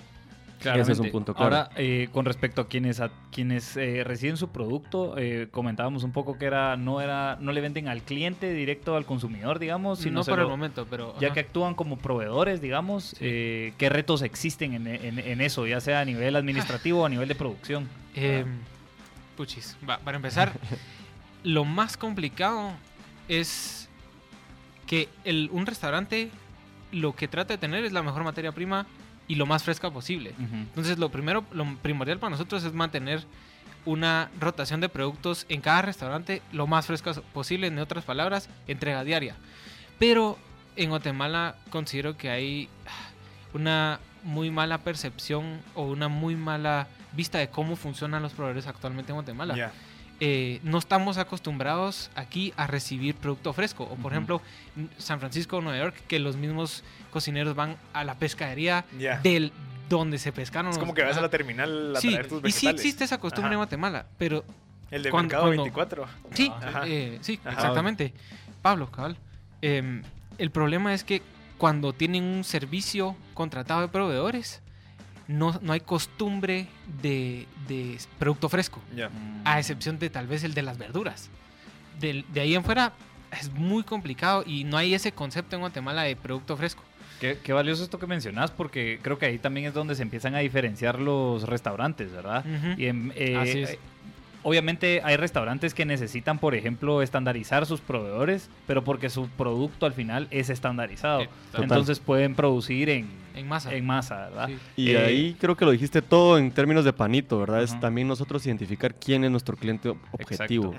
[0.64, 1.56] Ese es un punto claro.
[1.56, 6.12] Ahora, eh, con respecto a quienes a quienes eh, reciben su producto, eh, comentábamos un
[6.12, 10.20] poco que era no era no le venden al cliente directo al consumidor, digamos, sino
[10.20, 11.16] no por el momento, pero...
[11.20, 11.34] ya ajá.
[11.34, 16.02] que actúan como proveedores, digamos, eh, ¿qué retos existen en, en- en eso, ya sea
[16.02, 17.90] a nivel administrativo o a nivel de producción?
[18.14, 18.44] Eh,
[19.38, 20.52] puchis, va, para empezar,
[21.44, 22.72] lo más complicado
[23.30, 23.88] es
[24.86, 26.30] que el, un restaurante
[26.92, 28.86] lo que trata de tener es la mejor materia prima
[29.28, 30.34] y lo más fresca posible.
[30.38, 33.24] Entonces, lo primero, lo primordial para nosotros es mantener
[33.86, 39.04] una rotación de productos en cada restaurante lo más fresca posible, en otras palabras, entrega
[39.04, 39.36] diaria.
[40.00, 40.38] Pero
[40.76, 42.70] en Guatemala considero que hay
[43.54, 49.12] una muy mala percepción o una muy mala vista de cómo funcionan los proveedores actualmente
[49.12, 49.72] en Guatemala.
[50.24, 53.86] Eh, no estamos acostumbrados aquí a recibir producto fresco.
[53.86, 54.10] O por Ujú.
[54.10, 54.42] ejemplo,
[54.78, 59.18] en San Francisco o Nueva York, que los mismos cocineros van a la pescadería Ya.
[59.20, 59.52] del
[59.90, 60.70] donde se pescaron.
[60.72, 62.82] Es como que vas a la terminal a Sí, traer tus y sí vegetales.
[62.82, 63.54] existe esa costumbre Ajá.
[63.56, 64.46] en Guatemala, pero
[64.92, 66.06] El de cuando- Mercado cuando- 24.
[66.36, 66.84] sí, Ajá.
[66.86, 67.54] eh, sí, Ajá.
[67.54, 68.14] exactamente.
[68.62, 69.18] Pablo, cabal.
[69.64, 70.04] Em,
[70.38, 71.24] el problema es que
[71.58, 74.62] cuando tienen un servicio contratado de proveedores,
[75.32, 76.68] no, no hay costumbre
[77.02, 78.80] de, de producto fresco,
[79.46, 81.30] a excepción de tal vez el de las verduras.
[82.00, 82.94] Del- de ahí en fuera
[83.40, 86.84] es muy complicado y no hay ese concepto en Guatemala de producto fresco.
[87.20, 90.34] Qué, qué valioso esto que mencionas, porque creo que ahí también es donde se empiezan
[90.34, 92.44] a diferenciar los restaurantes, ¿verdad?
[92.78, 93.78] Y en- eh, Así es.
[94.44, 99.94] Obviamente hay restaurantes que necesitan, por ejemplo, estandarizar sus proveedores, pero porque su producto al
[99.94, 101.26] final es estandarizado.
[101.52, 101.64] Total.
[101.64, 103.74] Entonces pueden producir en, En masa.
[103.74, 104.48] en masa, ¿verdad?
[104.48, 104.58] Sí.
[104.78, 107.62] Y Eh, ahí creo que lo dijiste todo en términos de panito, ¿verdad?
[107.62, 110.74] Es también nosotros identificar quién es nuestro cliente ob- objetivo.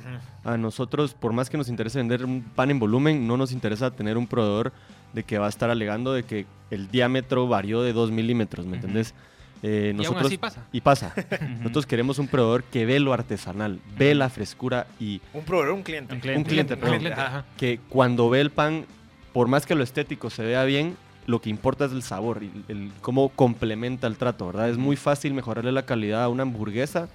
[0.45, 3.93] A nosotros, por más que nos interese vender un pan en volumen, no nos interesa
[3.93, 4.73] tener un proveedor
[5.13, 8.71] de que va a estar alegando de que el diámetro varió de 2 milímetros, ¿me
[8.73, 8.87] Ujú.
[8.87, 9.15] entendés?
[9.63, 10.65] Eh, Y aún nosotros, así pasa.
[10.73, 11.15] y pasa.
[11.59, 15.83] Nosotros queremos un proveedor que ve lo artesanal, ve la frescura y Un proveedor, un
[15.83, 16.15] cliente.
[16.15, 16.39] Un cliente.
[16.39, 17.39] un cliente, Un perdón, cliente, Ajá.
[17.39, 17.45] ajá.
[17.57, 18.85] que cuando ve el pan,
[19.33, 20.97] por más que lo estético se vea bien,
[21.29, 24.69] lo que importa es el sabor y el, cómo complementa el trato, ¿verdad?
[24.69, 27.09] Es muy fácil mejorarle la calidad a una hamburguesa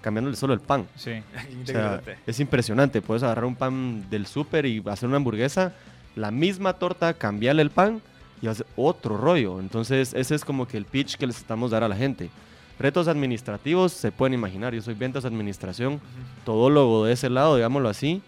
[0.00, 0.86] cambiándole solo el pan.
[0.94, 1.10] Sí.
[1.10, 2.16] O sea, Interesante.
[2.26, 3.02] es impresionante.
[3.02, 5.74] Puedes agarrar un pan del súper y hacer una hamburguesa,
[6.14, 8.00] la misma torta, cambiarle el pan
[8.42, 9.60] y hacer otro rollo.
[9.60, 12.30] Entonces, ese es como que el pitch que les estamos dar a la gente.
[12.78, 14.74] Retos administrativos, se pueden imaginar.
[14.74, 16.00] Yo soy ventas administración,
[16.44, 18.20] todólogo de ese lado, digámoslo así.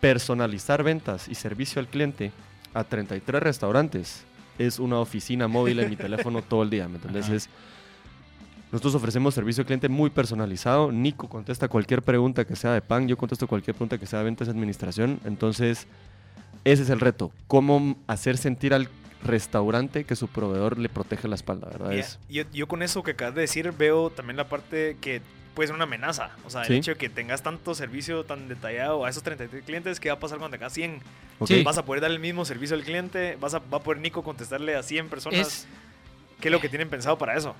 [0.00, 2.32] Personalizar ventas y servicio al cliente
[2.74, 4.24] a 33 restaurantes
[4.58, 6.98] es una oficina móvil en mi teléfono todo el día, ¿me.
[7.18, 7.48] Es-
[8.72, 10.90] nosotros ofrecemos servicio al cliente muy personalizado.
[10.90, 14.24] Nico contesta cualquier pregunta que sea de pan, yo contesto cualquier pregunta que sea de
[14.24, 15.20] ventas y administración.
[15.24, 15.86] Entonces,
[16.64, 17.30] ese es el reto.
[17.46, 18.88] Cómo hacer sentir al
[19.22, 21.92] restaurante que su proveedor le protege la espalda, ¿verdad?
[21.94, 25.22] Es- yo, yo con eso que acabas de decir veo también la parte que
[25.54, 26.30] puede ser una amenaza.
[26.44, 26.72] O sea, Sí.
[26.72, 30.16] el hecho de que tengas tanto servicio tan detallado a esos 33 clientes, ¿qué va
[30.16, 31.00] a pasar cuando tengas 100?
[31.38, 31.48] ok.
[31.48, 31.62] Sí.
[31.62, 33.36] ¿Vas a poder dar el mismo servicio al cliente?
[33.40, 35.46] ¿Vas a, ¿Va a poder Nico contestarle a 100 personas?
[35.46, 35.66] Es,
[36.40, 37.54] ¿Qué es lo que tienen pensado para eso?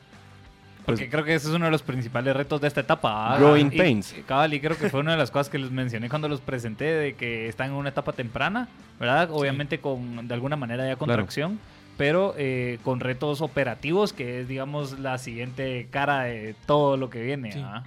[0.85, 3.35] Pues- Porque creo que ese es uno de los principales retos de esta etapa.
[3.35, 3.39] ¿ah?
[3.39, 4.15] Growing Y- pains.
[4.19, 6.41] y, Cabal, y creo que fue una de las cosas que les mencioné cuando los
[6.41, 8.69] presenté, de que están en una etapa temprana,
[9.01, 9.31] ¿verdad?
[9.33, 11.23] Obviamente con, de alguna manera ya con Claro.
[11.23, 11.59] tracción,
[11.97, 17.23] pero eh, con retos operativos, que es, digamos, la siguiente cara de todo lo que
[17.23, 17.53] viene.
[17.53, 17.63] Sí.
[17.65, 17.83] ¿ah?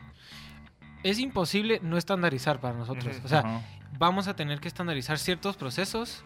[1.04, 3.16] es imposible no estandarizar para nosotros.
[3.24, 3.62] O sea,
[3.98, 6.24] vamos a tener que estandarizar ciertos procesos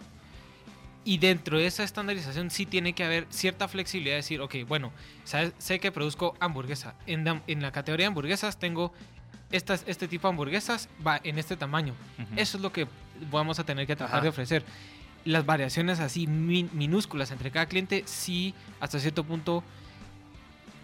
[1.03, 4.91] y dentro de esa estandarización sí tiene que haber cierta flexibilidad de decir, ok, bueno,
[5.25, 6.93] sabes- sé que produzco hamburguesa.
[7.07, 8.93] En, la- en la categoría de hamburguesas tengo
[9.51, 11.93] estas, este tipo de hamburguesas, va en este tamaño.
[12.37, 12.87] Eso es lo que
[13.31, 14.23] vamos a tener que tratar Ajá.
[14.23, 14.63] de ofrecer.
[15.25, 19.63] Las variaciones así min- minúsculas entre cada cliente sí hasta cierto punto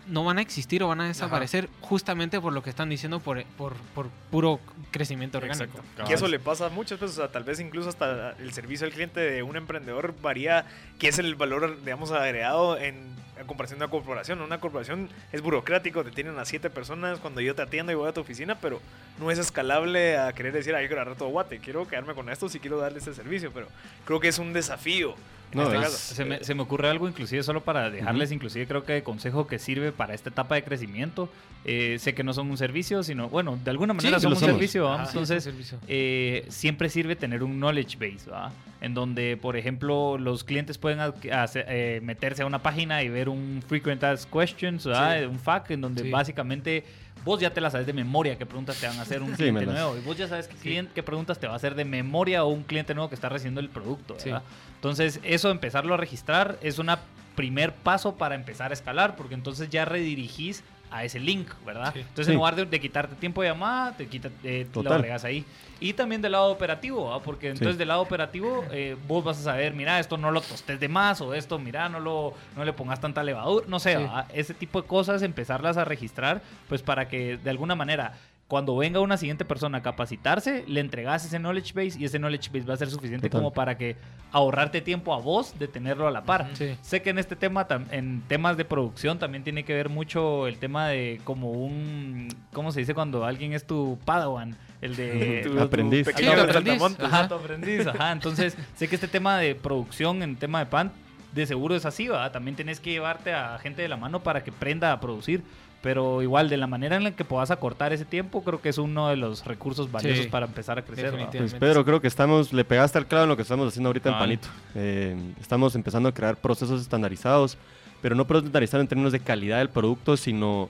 [0.08, 3.43] no van a existir o van a desaparecer justamente por lo que están diciendo por,
[3.58, 4.60] por, por puro
[4.91, 5.80] crecimiento orgánico.
[5.80, 6.10] Exacto.
[6.10, 8.93] Y eso le pasa muchas veces, o sea, tal vez incluso hasta el servicio al
[8.93, 10.65] cliente de un emprendedor varía,
[11.00, 14.41] que es el valor, digamos, agregado en a comparación de una corporación.
[14.41, 18.10] Una corporación es burocrático, te tienen a siete personas cuando yo te atiendo y voy
[18.10, 18.82] a tu oficina, pero
[19.20, 22.50] no es escalable a querer decir, yo quiero agarrar todo guate, quiero quedarme con esto
[22.50, 23.67] si quiero darle este servicio, pero
[24.06, 25.15] creo que es un desafío.
[25.53, 26.15] En No, este es- caso.
[26.15, 29.47] Se me, se me ocurre algo inclusive solo para dejarles inclusive creo que de consejo
[29.47, 31.29] que sirve para esta etapa de crecimiento.
[31.63, 34.39] Eh, sé que no son un servicio, sino bueno, de alguna manera sí son un
[34.39, 34.53] somos.
[34.55, 35.77] servicio, sí, entonces servicio.
[35.88, 38.51] eh, siempre sirve tener un knowledge base, ¿va?
[38.81, 43.27] En donde, por ejemplo, los clientes pueden hacer- eh, meterse a una página y ver
[43.29, 45.17] un frequent asked questions, ¿va?
[45.17, 45.25] Sí.
[45.25, 46.10] Un FAQ, en donde Sí.
[46.12, 46.83] básicamente
[47.25, 49.36] vos ya te la sabes de memoria qué preguntas te van a hacer un Sí,
[49.38, 51.83] cliente nuevo y vos ya sabes qué, cliente, qué preguntas te va a hacer de
[51.83, 54.29] memoria o un cliente nuevo que está recibiendo el producto, Sí.
[54.78, 56.90] Entonces, eso empezarlo a registrar es un
[57.36, 61.92] primer paso para empezar a escalar, porque entonces ya redirigís a ese link, ¿verdad?
[61.94, 62.00] Sí.
[62.00, 62.32] Entonces, Sí.
[62.32, 65.44] en lugar de, de quitarte tiempo de llamada, te quita, eh, lo agregas ahí.
[65.82, 67.20] Y también del lado operativo, ¿va?
[67.22, 67.80] porque entonces Sí.
[67.80, 71.20] del lado operativo eh, vos vas a saber, mira, esto no lo tostes de más,
[71.22, 74.04] o esto, mira, no, lo, no le pongas tanta levadura, no sé, Sí.
[74.04, 74.26] ¿va?
[74.34, 78.13] ese tipo de cosas, empezarlas a registrar, pues para que de alguna manera
[78.47, 82.47] cuando venga una siguiente persona a capacitarse, le entregas ese knowledge base y ese knowledge
[82.49, 83.41] base va a ser suficiente Total.
[83.41, 83.97] como para que
[84.31, 86.49] ahorrarte tiempo a vos de tenerlo a la par.
[86.53, 86.75] Sí.
[86.81, 90.60] Sé que en este tema, en temas de producción, también tiene que ver mucho el
[90.60, 94.55] tema de como un, ¿cómo se dice cuando alguien es tu padawan?
[94.81, 95.41] El de...
[95.45, 96.05] Tu- tu aprendiz.
[96.05, 96.79] pequeño Sí, tu saltamontes.
[97.05, 97.13] aprendiz.
[97.13, 98.12] Ajá, tu aprendiz, ajá.
[98.13, 100.91] Entonces, sé que este tema de producción, en tema de pan,
[101.33, 102.31] de seguro es así, ¿va?
[102.31, 105.43] También tienes que llevarte a gente de la mano para que prenda a producir.
[105.82, 108.78] Pero igual, de la manera en la que puedas acortar ese tiempo, creo que es
[108.80, 111.06] uno de los recursos valiosos Sí, para empezar a crecer.
[111.12, 111.38] definitivamente.
[111.40, 114.10] Pues Pedro, creo que estamos, le pegaste al clavo en lo que estamos haciendo ahorita
[114.10, 114.18] en.
[114.18, 114.48] Panito.
[114.76, 117.58] Eh, estamos empezando a crear procesos estandarizados,
[118.02, 120.70] pero no procesos estandarizados en términos de calidad del producto, sino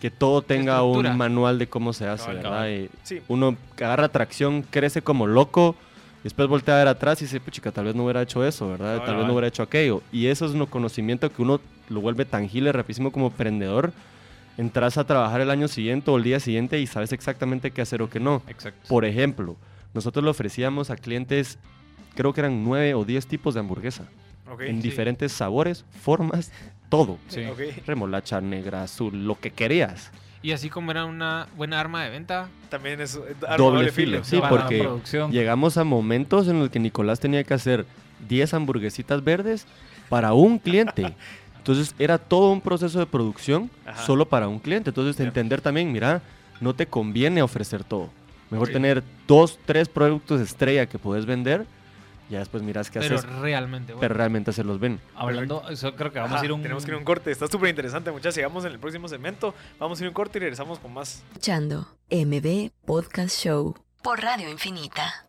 [0.00, 1.10] que todo tenga Estructura.
[1.10, 2.50] un manual de cómo se hace, Cabal, ¿verdad?
[2.50, 2.68] cabal.
[2.68, 3.20] Eh, Sí.
[3.28, 5.74] uno agarra tracción, crece como loco,
[6.22, 8.94] después voltea a ver atrás y dice, puchica, tal vez no hubiera hecho eso, ¿verdad?
[8.98, 9.06] Cabal.
[9.06, 10.02] Tal vez no hubiera hecho aquello.
[10.12, 13.92] Y eso es un conocimiento que uno lo vuelve tangible rapidísimo como emprendedor.
[14.56, 18.02] Entras a trabajar el año siguiente o el día siguiente y sabes exactamente qué hacer
[18.02, 18.42] o qué no.
[18.48, 18.88] Exacto.
[18.88, 19.56] Por ejemplo,
[19.94, 21.58] nosotros le ofrecíamos a clientes,
[22.14, 24.04] creo que eran nueve o diez tipos de hamburguesa,
[24.50, 24.82] Ok, en sí.
[24.82, 26.52] diferentes sabores, formas,
[26.88, 27.18] todo.
[27.28, 27.44] Sí.
[27.46, 27.60] Ok.
[27.86, 30.12] Remolacha negra, azul, lo que querías.
[30.42, 34.38] Y así como era una buena arma de venta, También es arma Doble filo, sí,
[34.38, 34.86] Para porque
[35.30, 37.86] llegamos a momentos en los que Nicolás tenía que hacer
[38.28, 39.66] 10 hamburguesitas verdes
[40.08, 41.14] para un cliente.
[41.64, 44.02] Entonces era todo un proceso de producción Ajá.
[44.04, 44.90] solo para un cliente.
[44.90, 46.20] Entonces entender también, mira,
[46.60, 48.10] no te conviene ofrecer todo.
[48.50, 48.74] Mejor Sí.
[48.74, 51.64] tener dos, tres productos estrella que puedes vender.
[52.28, 54.00] Ya después miras qué pero haces, realmente bueno.
[54.00, 55.00] pero realmente se los ven.
[55.16, 55.62] Hablando,
[55.96, 56.60] creo que vamos Ajá, a ir un...
[56.62, 57.30] Tenemos que ir a un corte.
[57.30, 58.34] Está súper interesante, muchachos.
[58.34, 59.54] Sigamos en el próximo segmento.
[59.78, 61.22] Vamos a ir a un corte y regresamos con más.
[61.32, 65.26] Escuchando MB Podcast Show por Radio Infinita.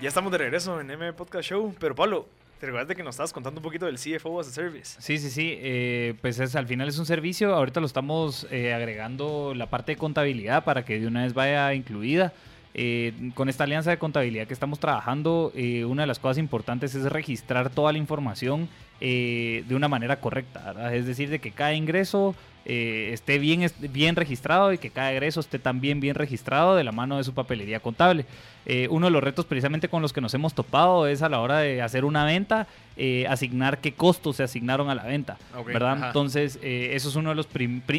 [0.00, 1.74] Ya estamos de regreso en M Podcast Show.
[1.78, 2.26] Pero Pablo,
[2.60, 5.00] te recuerdas de que nos estabas contando un poquito del CFO as a Service.
[5.00, 5.56] Sí, sí, sí.
[5.58, 7.54] eh, pues es, al final es un servicio.
[7.54, 11.72] Ahorita lo estamos eh, agregando la parte de contabilidad para que de una vez vaya
[11.74, 12.32] incluida.
[12.76, 15.52] Eh, con esta alianza de contabilidad que estamos trabajando,
[15.86, 18.68] una de las cosas importantes es registrar toda la información
[19.00, 20.92] de una manera correcta.
[20.92, 22.34] Es decir, de que cada ingreso
[22.66, 26.92] eh, esté bien, bien registrado y que cada egreso esté también bien registrado de la
[26.92, 28.24] mano de su papelería contable.
[28.66, 31.40] Eh, uno de los retos precisamente con los que nos hemos topado es a la
[31.40, 35.92] hora de hacer una venta, eh, asignar qué costos se asignaron a la venta, ¿verdad?
[35.94, 36.06] ajá.
[36.08, 37.48] Entonces, eh, eso es uno de los...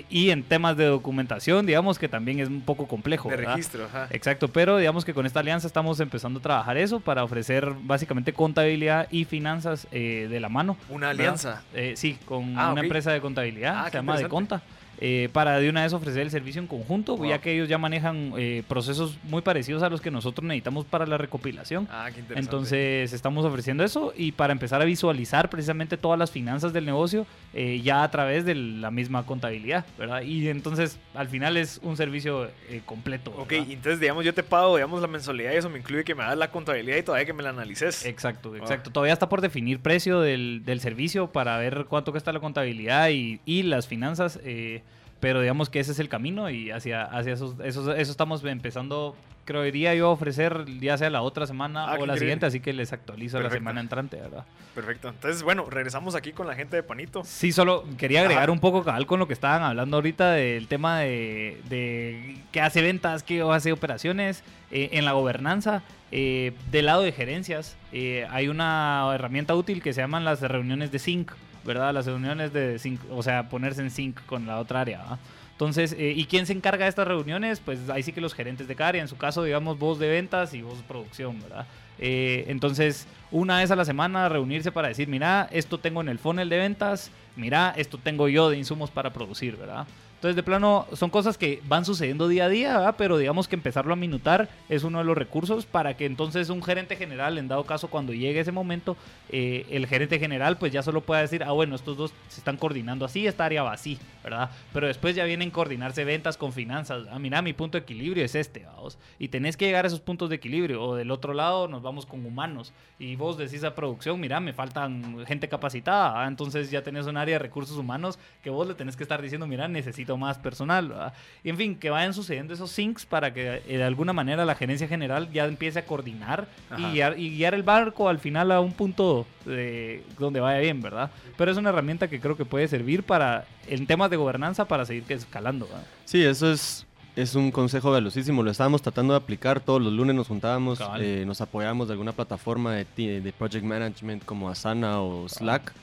[0.10, 3.30] y en temas de documentación, digamos que también es un poco complejo.
[3.30, 3.56] De ¿verdad?
[3.56, 4.08] registro, ajá.
[4.12, 8.34] Exacto, pero digamos que con esta alianza estamos empezando a trabajar eso para ofrecer básicamente
[8.34, 10.78] contabilidad y finanzas eh, de la mano.
[10.90, 11.64] Una alianza.
[11.74, 14.30] Eh, sí, con Ah, una empresa de contabilidad, Ah, se llama De.
[14.30, 14.62] Conta,
[15.00, 17.28] eh, para de una vez ofrecer el servicio en conjunto, Wow.
[17.30, 21.06] ya que ellos ya manejan eh, procesos muy parecidos a los que nosotros necesitamos para
[21.06, 21.88] la recopilación.
[21.92, 22.40] Ah, qué interesante.
[22.40, 27.26] Entonces estamos ofreciendo eso y para empezar a visualizar precisamente todas las finanzas del negocio
[27.54, 30.22] eh, ya a través de la misma contabilidad, ¿verdad?
[30.22, 33.32] Y entonces al final es un servicio eh, completo.
[33.38, 36.24] Ok, entonces, digamos, yo te pago, digamos, la mensualidad y eso me incluye que me
[36.24, 38.06] hagas la contabilidad y todavía que me la analices.
[38.06, 38.58] Exacto, Ah.
[38.58, 38.92] exacto.
[38.92, 43.40] Todavía está por definir precio del, del servicio para ver cuánto cuesta la contabilidad y,
[43.46, 44.82] y las finanzas, eh,
[45.20, 49.16] pero digamos que ese es el camino y hacia, hacia esos, esos- eso estamos empezando,
[49.46, 52.20] creería yo, a ofrecer ya sea la otra semana Ah, o la increíble.
[52.20, 54.44] siguiente, así que les actualizo la semana entrante, ¿verdad?
[54.74, 55.10] Perfecto.
[55.10, 57.24] Entonces, bueno, regresamos aquí con la gente de Panito.
[57.24, 58.52] Sí, solo quería agregar Ajá.
[58.52, 62.82] un poco cabal con lo que estaban hablando ahorita del tema de, de qué hace
[62.82, 65.82] ventas, qué hace operaciones eh, en la gobernanza.
[66.12, 70.92] eh, del lado de gerencias, eh, hay una herramienta útil que se llaman las reuniones
[70.92, 71.32] de sync,
[71.66, 71.94] ¿verdad?
[71.94, 75.18] Las reuniones de sync, o sea, ponerse en sync con la otra área.
[75.52, 77.62] Entonces, eh, ¿y quién se encarga de estas reuniones?
[77.62, 80.10] Pues ahí sí que los gerentes de cada área, en su caso, digamos, vos de
[80.10, 81.66] ventas y vos producción, ¿verdad?
[81.98, 86.20] Eh, entonces, una vez a la semana reunirse para decir, mira, esto tengo en el
[86.20, 89.88] funnel de ventas, mira, esto tengo yo de insumos para producir, ¿verdad?
[90.26, 93.94] Entonces, de plano, son cosas que van sucediendo día a día, pero digamos que empezarlo
[93.94, 97.64] a minutar es uno de los recursos para que entonces un gerente general, en dado
[97.66, 98.98] caso, cuando llegue ese momento,
[99.30, 102.58] eh, el gerente general pues ya solo pueda decir, ah, bueno, estos dos se están
[102.58, 104.50] coordinando así, esta área va así, ¿verdad?
[104.74, 107.04] Pero después ya vienen coordinarse ventas con finanzas.
[107.12, 108.98] Ah, mira, mi punto de equilibrio es este, vamos.
[109.20, 110.82] Y tenés que llegar a esos puntos de equilibrio.
[110.84, 112.74] O del otro lado nos vamos con humanos.
[112.98, 116.24] Y vos decís a producción, mira, me faltan gente capacitada.
[116.24, 119.22] ah, Entonces ya tenés un área de recursos humanos que vos le tenés que estar
[119.22, 120.90] diciendo, mira, necesito más personal.
[120.90, 121.14] ¿verdad?
[121.44, 124.56] Y en fin, que vayan sucediendo esos syncs para que eh, de alguna manera la
[124.56, 126.48] gerencia general ya empiece a coordinar
[126.78, 130.82] y guiar, y guiar el barco al final a un punto de- donde vaya bien,
[130.82, 131.12] ¿verdad?
[131.38, 134.86] Pero es una herramienta que creo que puede servir para, en temas de gobernanza, para
[134.86, 135.66] seguir escalando.
[135.68, 135.84] ¿verdad?
[136.06, 138.44] Sí, eso es, es un consejo valiosísimo.
[138.44, 139.60] Lo estábamos tratando de aplicar.
[139.60, 144.24] Todos los lunes nos juntábamos, eh, nos apoyábamos de alguna plataforma de, de project management
[144.26, 145.74] como Asana o Slack.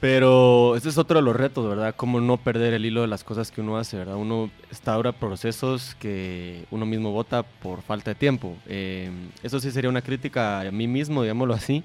[0.00, 1.94] Pero este es otro de los retos, ¿verdad?
[1.96, 4.14] Cómo no perder el hilo de las cosas que uno hace, ¿verdad?
[4.14, 8.56] Uno está ahora procesos que uno mismo vota por falta de tiempo.
[8.66, 9.10] Eh,
[9.42, 11.82] eso sí sería una crítica a mí mismo, digámoslo así.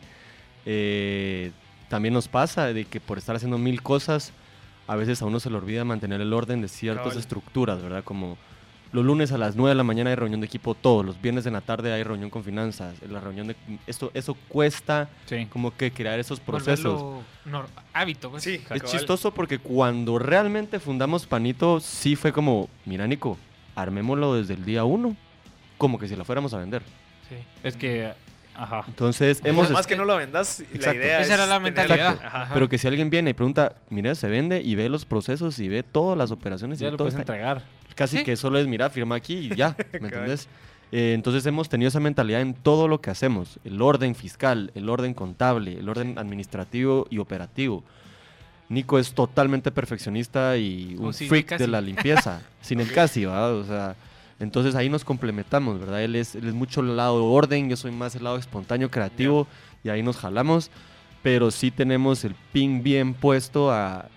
[0.68, 1.52] Eh,
[1.90, 4.32] también nos pasa de que por estar haciendo mil cosas,
[4.86, 7.20] a veces a uno se le olvida mantener el orden de ciertas Cabal.
[7.20, 8.04] estructuras, ¿verdad?
[8.04, 8.38] Como
[8.94, 11.46] los lunes a las 9 de la mañana hay reunión de equipo todos, los viernes
[11.46, 13.56] en la tarde hay reunión con finanzas, la reunión de...
[13.88, 15.48] Esto, eso cuesta Sí.
[15.52, 17.02] como que crear esos procesos.
[17.46, 18.44] Nor- hábito, pues.
[18.44, 23.38] Sí, Es chistoso porque cuando realmente fundamos Panito, sí fue como, mira Nico,
[23.76, 25.16] armémoslo desde el día uno,
[25.78, 26.84] como que si lo fuéramos a vender.
[27.28, 27.36] Sí.
[27.64, 28.12] Es que,
[28.56, 28.84] ajá.
[28.88, 29.72] Entonces, Hemos hemos...
[29.72, 32.20] más que no lo vendas, la idea Esa es era la mentalidad.
[32.24, 32.50] Ajá.
[32.54, 35.68] Pero que si alguien viene y pregunta, mira, se vende y ve los procesos y
[35.68, 37.64] ve todas las operaciones y Ya ve lo todo puedes está- entregar.
[37.96, 38.24] Casi Sí.
[38.24, 40.48] que solo es, mira, firma aquí y ya, ¿me entendés?
[40.92, 43.60] Eh, entonces hemos tenido esa mentalidad en todo lo que hacemos.
[43.64, 47.84] El orden fiscal, el orden contable, el orden administrativo y operativo.
[48.70, 51.64] Nico es totalmente perfeccionista y un Oh, freak casi.
[51.64, 53.54] de la limpieza, sin el casi, ¿verdad?
[53.56, 53.96] O sea,
[54.40, 56.02] entonces ahí nos complementamos, ¿verdad?
[56.04, 58.90] Él es, él es mucho el lado de orden, yo soy más el lado espontáneo,
[58.90, 59.48] creativo,
[59.84, 60.72] y ahí nos jalamos,
[61.22, 64.08] pero sí tenemos el ping bien puesto a,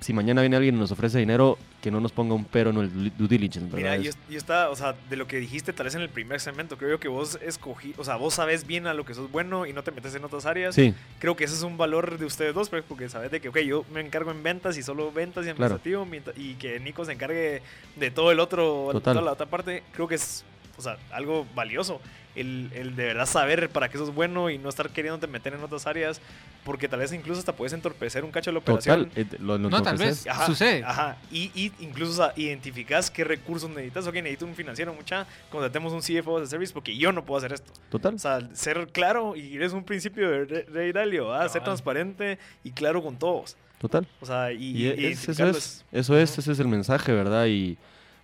[0.00, 2.78] si mañana viene alguien y nos ofrece dinero, que no nos ponga un pero en
[2.78, 3.76] el due diligence, ¿verdad?
[3.76, 6.40] Mira, yo, yo está, o sea, de lo que dijiste tal vez en el primer
[6.40, 9.30] segmento, creo yo que vos escogí, o sea, vos sabes bien a lo que sos
[9.30, 10.74] bueno y no te metes en otras áreas.
[10.74, 13.48] Sí, Creo que ese es un valor de ustedes dos, pues, porque sabes de que,
[13.48, 17.12] ok, yo me encargo en ventas y solo ventas y administrativo, y que Nico se
[17.12, 17.62] encargue
[17.96, 19.14] de todo el otro, Total.
[19.14, 20.44] toda la otra parte, creo que es,
[20.76, 22.00] o sea, algo valioso.
[22.34, 25.62] El, el de verdad saber para qué sos bueno y no estar queriéndote meter en
[25.62, 26.18] otras áreas,
[26.64, 29.04] porque tal vez incluso hasta puedes entorpecer un cacho de la operación.
[29.10, 29.22] total.
[29.22, 30.24] eh, lo- lo No, tal vez.
[30.46, 30.82] Sucede.
[30.82, 31.18] Ajá.
[31.30, 34.06] Y, y incluso o sea, identificas qué recursos necesitas.
[34.06, 35.26] Ok, necesito un financiero, mucha.
[35.50, 37.70] Contratemos un CFO de service porque yo no puedo hacer esto.
[37.90, 38.14] Total.
[38.14, 41.52] O sea, ser claro y es un principio de Re- Rey Dalio, ¿verdad?
[41.52, 43.58] Ser transparente y claro con todos.
[43.78, 44.06] Total.
[44.22, 47.44] O sea, y, Y y es- eso es, eso es, ese es el mensaje, ¿verdad?
[47.44, 47.76] Y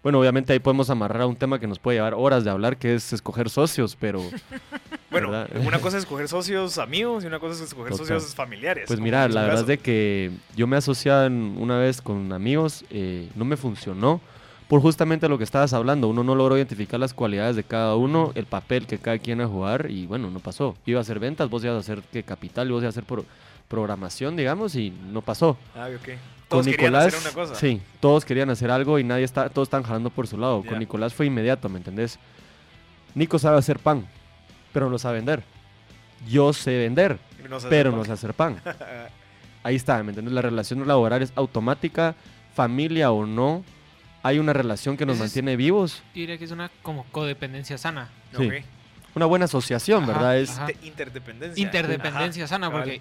[0.03, 2.77] bueno, obviamente ahí podemos amarrar a un tema que nos puede llevar horas de hablar,
[2.77, 4.23] que es escoger socios, pero
[5.11, 5.49] Bueno, ¿verdad?
[5.67, 8.07] una cosa es escoger socios amigos y una cosa es escoger Total.
[8.07, 8.85] socios familiares.
[8.87, 12.85] pues mira, la verdad es de que yo me asocié en- una vez con amigos,
[12.91, 14.21] eh, no me funcionó
[14.69, 16.09] por justamente lo que estabas hablando.
[16.09, 19.47] Uno no logró identificar las cualidades de cada uno, el papel que cada quien a
[19.49, 20.77] jugar y bueno, no pasó.
[20.85, 23.25] Iba a hacer ventas, vos ibas a hacer que capital, vos ibas a hacer pro-
[23.67, 25.57] programación, digamos, y no pasó.
[25.75, 26.09] Ah, ok.
[26.49, 27.55] Con Todos querían Nicolás, hacer una cosa.
[27.61, 30.65] sí, todos querían hacer algo y nadie está, todos están jalando por su lado.
[30.65, 32.19] Con Nicolás fue inmediato, ¿me entendés?
[33.15, 34.07] Nico sabe hacer pan,
[34.73, 35.43] pero no sabe vender.
[36.27, 38.61] Yo sé vender, No sé pero no sé hacer pan.
[39.63, 40.33] Ahí está, ¿me entiendes?
[40.33, 42.15] La relación laboral es automática,
[42.55, 43.63] familia o no.
[44.23, 46.03] Hay una relación que nos es- mantiene vivos.
[46.15, 48.09] Yo diría que es una como codependencia sana.
[48.37, 48.47] Sí.
[48.47, 48.55] Ok.
[49.15, 50.39] Una buena asociación, Ajá, ¿verdad?
[50.39, 50.71] Es, ajá.
[50.71, 51.63] Inter- Interdependencia.
[51.63, 52.83] Interdependencia Ajá, sana, cabal.
[52.85, 53.01] porque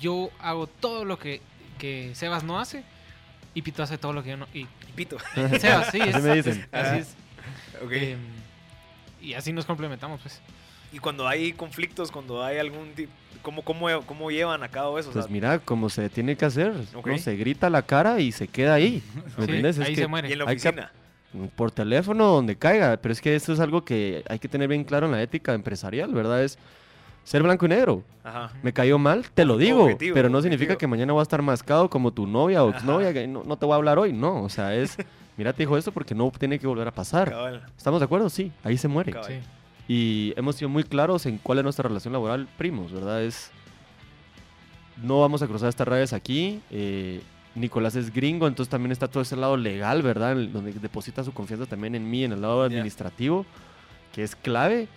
[0.00, 1.40] yo hago todo lo que,
[1.78, 2.84] que Sebas no hace
[3.54, 4.46] y Pito hace todo lo que yo no.
[4.54, 5.18] Y Y pito.
[5.60, 6.66] Sebas, sí, Así es, me dicen.
[6.72, 7.14] Así es.
[7.84, 7.92] Ok.
[7.92, 8.18] Em,
[9.20, 10.40] y así nos complementamos, pues.
[10.92, 15.08] Y cuando hay conflictos, cuando hay algún tipo, ¿cómo, cómo, cómo llevan a cabo eso?
[15.08, 16.72] O Pues sea, mira, como se tiene que hacer.
[16.94, 17.06] Ok.
[17.06, 17.18] ¿no?
[17.18, 19.02] Se grita a la cara y se queda ahí.
[19.14, 19.78] ¿Me Sí, entiendes?
[19.78, 20.28] Es ahí que se muere.
[20.28, 20.92] y en la hay que- oficina.
[21.56, 22.96] por teléfono, donde caiga.
[22.98, 25.54] Pero es que esto es algo que hay que tener bien claro en la ética
[25.54, 26.44] empresarial, ¿verdad?
[26.44, 26.58] Es
[27.24, 28.02] ser blanco y negro.
[28.24, 28.52] Ajá.
[28.62, 29.84] Me cayó mal, te lo digo.
[29.84, 33.12] Objetivo, pero no significa que mañana voy a estar mascado como tu novia o exnovia,
[33.12, 34.12] que no, no te voy a hablar hoy.
[34.12, 34.96] No, o sea, es,
[35.36, 37.30] mira, te dijo esto porque no tiene que volver a pasar.
[37.30, 37.64] Cabal.
[37.76, 38.28] ¿Estamos de acuerdo?
[38.30, 39.12] Sí, ahí se muere.
[39.26, 39.34] Sí.
[39.88, 43.22] Y hemos sido muy claros en cuál es nuestra relación laboral primos, ¿verdad?
[43.22, 43.50] Es.
[45.02, 46.60] No vamos a cruzar estas redes aquí.
[46.70, 47.20] eh,
[47.54, 50.32] Nicolás es gringo, entonces también está todo ese lado legal, ¿verdad?
[50.32, 53.44] El- Donde deposita su confianza también en mí, en el lado administrativo,
[54.14, 54.88] que es clave.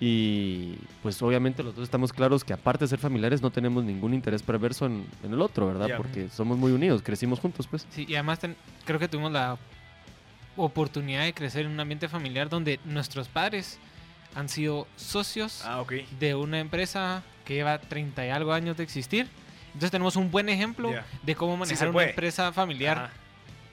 [0.00, 4.12] Y pues obviamente los dos estamos claros que aparte de ser familiares no tenemos ningún
[4.12, 5.96] interés perverso en, en el otro, ¿verdad?
[5.96, 7.86] Porque somos muy unidos, crecimos juntos, pues.
[7.90, 9.56] Sí, y además ten- creo que tuvimos la
[10.56, 13.78] oportunidad de crecer en un ambiente familiar donde nuestros padres
[14.34, 15.82] han sido socios Ah,
[16.18, 19.28] de una empresa que lleva 30 y algo años de existir.
[19.68, 20.92] Entonces tenemos un buen ejemplo
[21.22, 23.10] de cómo manejar una empresa familiar Ajá,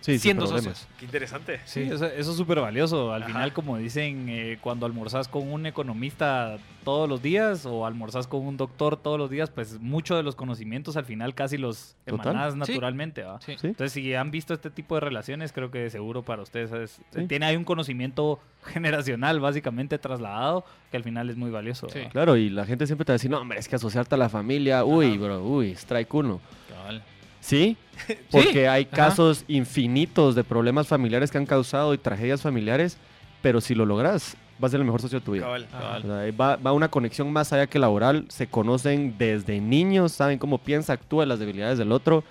[0.01, 0.77] Sí, siendo problemas.
[0.79, 0.87] socios.
[0.99, 1.61] Qué interesante.
[1.65, 3.13] Sí, eso, eso es súper valioso.
[3.13, 3.31] Al Ajá.
[3.31, 8.45] final, como dicen, eh, cuando almorzás con un economista todos los días o almorzás con
[8.45, 12.53] un doctor todos los días, pues muchos de los conocimientos al final casi los emanás
[12.53, 12.59] Sí.
[12.59, 13.21] naturalmente.
[13.23, 13.39] ¿va?
[13.41, 13.51] Sí.
[13.61, 17.27] Entonces, si han visto este tipo de relaciones, creo que seguro para ustedes es- Sí.
[17.27, 21.87] tiene hay un conocimiento generacional básicamente trasladado que al final es muy valioso.
[22.11, 24.17] Claro, y la gente siempre te va a decir, no, hombre, es que asociarte a
[24.17, 26.41] la familia, uy, bro, uy, strike uno.
[26.69, 27.03] Cabal.
[27.47, 27.75] Sí,
[28.29, 28.95] porque hay ajá.
[28.95, 32.97] casos infinitos de problemas familiares que han causado y tragedias familiares,
[33.41, 35.45] pero si lo logras, vas a ser el mejor socio de tu vida.
[35.45, 35.67] Cabal.
[35.69, 36.03] Cabal.
[36.03, 40.11] O sea, ahí va, va una conexión más allá que laboral, se conocen desde niños,
[40.11, 42.23] saben cómo piensa, actúa, las debilidades del otro.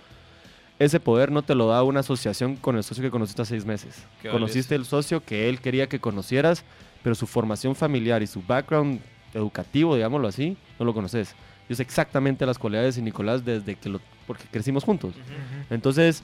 [0.78, 3.66] Ese poder no te lo da una asociación con el socio que conociste hace seis
[3.66, 4.06] meses.
[4.22, 6.64] Qué Conociste el socio que él quería que conocieras,
[7.02, 9.00] pero su formación familiar y su background
[9.34, 11.34] educativo, digámoslo así, no lo conoces.
[11.68, 14.00] Yo sé exactamente las cualidades de Nicolás desde que lo,
[14.30, 15.12] porque crecimos juntos.
[15.70, 16.22] Entonces,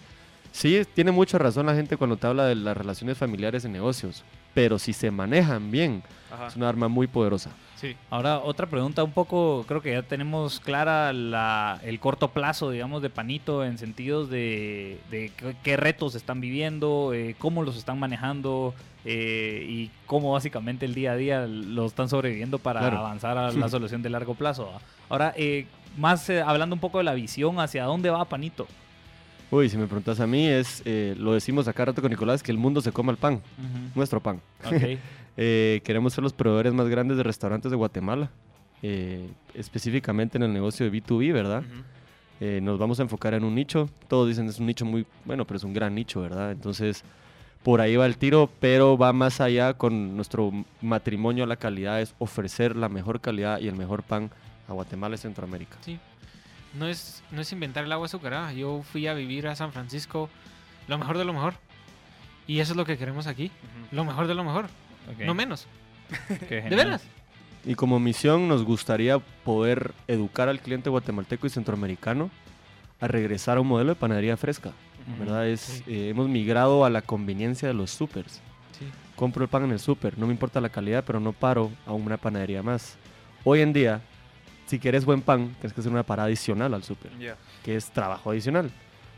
[0.53, 4.23] sí, tiene mucha razón la gente cuando te habla de las relaciones familiares en negocios,
[4.55, 6.47] pero si se manejan bien, Ajá.
[6.47, 7.51] es una arma muy poderosa.
[7.75, 7.97] Sí.
[8.11, 13.03] Ahora, otra pregunta un poco, creo que ya tenemos clara la, el corto plazo, digamos,
[13.03, 15.33] de Panito en sentidos de, de
[15.65, 18.73] qué, retos están viviendo, eh, cómo los están manejando
[19.05, 22.99] eh, y cómo básicamente el día a día lo están sobreviviendo para Claro.
[22.99, 24.71] avanzar a la solución de largo plazo.
[25.11, 25.67] Ahora, eh,
[25.97, 28.67] más eh, hablando un poco de la visión, ¿hacia dónde va Panito?
[29.51, 32.51] Uy, si me preguntas a mí, es eh, lo decimos acá rato con Nicolás, que
[32.51, 33.41] el mundo se coma el pan,
[33.95, 34.41] nuestro pan.
[34.65, 34.99] Ok.
[35.37, 38.31] Eh, queremos ser los proveedores más grandes de restaurantes de Guatemala,
[38.83, 41.63] eh, específicamente en el negocio de B2B, ¿verdad?
[42.41, 43.89] Eh, nos vamos a enfocar en un nicho.
[44.09, 46.53] Todos dicen es un nicho muy bueno, pero es un gran nicho, ¿verdad?
[46.53, 47.05] Entonces,
[47.63, 52.01] por ahí va el tiro, pero va más allá con nuestro matrimonio a la calidad,
[52.01, 54.31] es ofrecer la mejor calidad y el mejor pan
[54.69, 55.77] a Guatemala y Centroamérica.
[55.81, 55.99] Sí.
[56.75, 58.53] No es, no es inventar el agua azucarada.
[58.53, 60.29] Yo fui a vivir a San Francisco
[60.89, 61.55] lo mejor de lo mejor.
[62.47, 63.51] Y eso es lo que queremos aquí.
[63.93, 64.67] Lo mejor de lo mejor.
[65.25, 65.67] No menos.
[66.49, 67.03] Qué ¿De veras?
[67.65, 72.31] Y como misión nos gustaría poder educar al cliente guatemalteco y centroamericano
[73.01, 74.73] a regresar a un modelo de panadería fresca.
[75.19, 75.47] ¿verdad?
[75.49, 75.85] Es, Sí.
[75.87, 78.41] eh, hemos migrado a la conveniencia de los supers.
[78.79, 78.87] Sí.
[79.17, 81.93] compro el pan en el súper, no me importa la calidad, pero no paro a
[81.93, 82.97] una panadería más.
[83.45, 84.03] Hoy en día,
[84.67, 87.37] si quieres buen pan, tienes que hacer una parada adicional al súper, Ya.
[87.65, 88.71] que es trabajo adicional.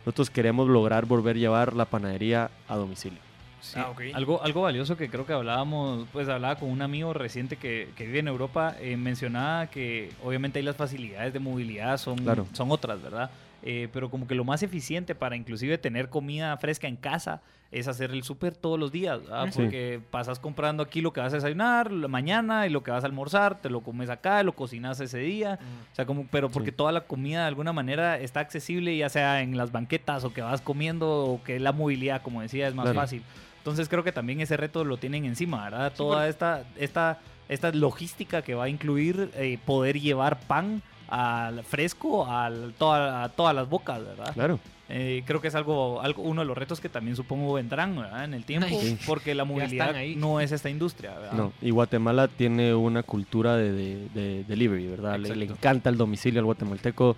[0.05, 3.19] Nosotros queremos lograr volver a llevar la panadería a domicilio.
[3.61, 7.57] Sí, Ah, algo, algo valioso que creo que hablábamos, pues hablaba con un amigo reciente
[7.57, 12.19] que, que vive en Europa, eh, mencionaba que obviamente ahí las facilidades de movilidad son,
[12.19, 12.47] Claro.
[12.53, 13.31] son otras, ¿verdad?
[13.63, 17.43] Eh, pero como que lo más eficiente para inclusive tener comida fresca en casa
[17.73, 19.21] es hacer el súper todos los días,
[19.55, 23.03] porque pasas comprando aquí lo que vas a desayunar la mañana y lo que vas
[23.05, 25.59] a almorzar, te lo comes acá, lo cocinas ese día,
[25.93, 26.77] o sea, como, pero porque Sí.
[26.77, 30.41] toda la comida de alguna manera está accesible, ya sea en las banquetas o que
[30.41, 33.01] vas comiendo o que la movilidad, como decía, es más Claro.
[33.01, 33.23] fácil.
[33.59, 35.93] Entonces creo que también ese reto lo tienen encima, ¿verdad?
[35.95, 37.19] Toda esta, esta,
[37.51, 43.29] esta logística que va a incluir eh, poder llevar pan al fresco al, toda- a
[43.31, 44.33] todas las bocas, ¿verdad?
[44.35, 44.59] Claro.
[44.91, 48.25] Eh, creo que es algo, algo, uno de los retos que también supongo vendrán ¿verdad?
[48.25, 48.97] en el tiempo, Sí.
[49.07, 51.33] porque la movilidad no es esta industria, ¿verdad?
[51.35, 55.19] No, y Guatemala tiene una cultura de, de- de delivery, ¿verdad?
[55.19, 57.17] Le, encanta el domicilio al guatemalteco.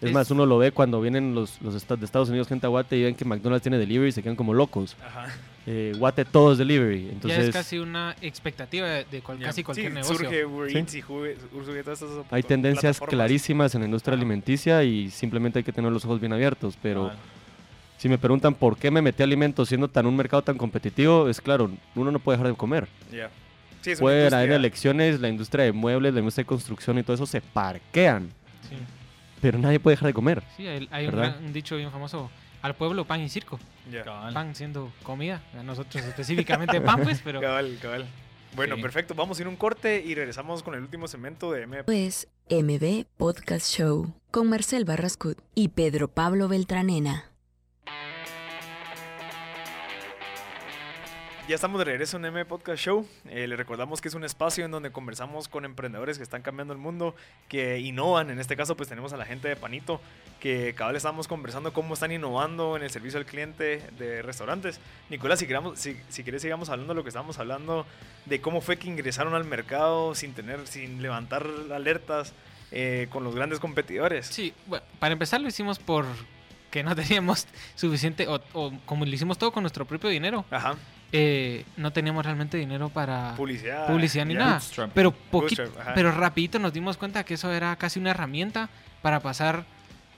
[0.00, 2.70] Es, Es- más, uno lo ve cuando vienen los, los de Estados Unidos gente a
[2.70, 4.96] Guate y ven que McDonald's tiene delivery y se quedan como locos.
[5.06, 5.26] Ajá.
[5.66, 7.08] Eh, Guate todo es delivery.
[7.12, 9.46] Entonces, ya es casi una expectativa de, de cual- Ya.
[9.46, 10.16] casi cualquier Sí, negocio.
[10.16, 10.98] Surge Uber Sí.
[10.98, 14.20] Y Juve- surge todas estas hay tendencias clarísimas en la industria Ajá.
[14.20, 16.76] alimenticia y simplemente hay que tener los ojos bien abiertos.
[16.82, 17.18] Pero Cabal.
[17.96, 21.28] si me preguntan por qué me metí a alimentos siendo tan un mercado tan competitivo,
[21.28, 22.88] es claro, uno no puede dejar de comer.
[23.12, 23.30] Ya.
[23.82, 27.26] Sí, una haber elecciones, la industria de muebles, la industria de construcción y todo eso
[27.26, 28.30] se parquean,
[28.68, 28.76] Sí,
[29.40, 30.42] pero nadie puede dejar de comer.
[30.56, 31.32] Sí, hay, hay un, ¿Verdad?
[31.34, 32.30] gran- un dicho bien famoso.
[32.62, 33.58] Al pueblo pan y circo.
[34.32, 35.42] Pan siendo comida.
[35.58, 37.40] A nosotros específicamente pan, pues, pero...
[37.40, 38.06] Cabal, cabal.
[38.54, 38.82] Bueno, Sí.
[38.82, 39.14] perfecto.
[39.14, 41.84] Vamos a ir a un corte y regresamos con el último segmento de M.
[41.84, 46.08] Pues MB Podcast Show con Marcel Barrascut y Pedro
[51.52, 53.06] ya estamos de regreso en M Podcast Show.
[53.28, 56.72] Eh, le recordamos que es un espacio en donde conversamos con emprendedores que están cambiando
[56.72, 57.14] el mundo,
[57.46, 58.30] que innovan.
[58.30, 60.00] En este caso, pues tenemos a la gente de Panito,
[60.40, 64.80] que cada vez estamos conversando cómo están innovando en el servicio al cliente de restaurantes.
[65.10, 67.84] Nicolás, si, queramos, si, si quieres, sigamos hablando de lo que estábamos hablando,
[68.24, 72.32] de cómo fue que ingresaron al mercado sin tener, sin levantar alertas
[72.70, 74.24] eh, con los grandes competidores.
[74.24, 76.06] Sí, bueno, para empezar lo hicimos por
[76.70, 80.76] que no teníamos suficiente, o, o como lo hicimos todo con nuestro propio dinero, Ajá.
[81.12, 83.86] Eh, no teníamos realmente dinero para Publicidad.
[83.86, 84.52] publicidad ni nada.
[84.54, 84.90] Bootstrap.
[84.94, 88.70] Pero poquito, Bootstrap, pero rapidito nos dimos cuenta que eso era casi una herramienta
[89.02, 89.64] para pasar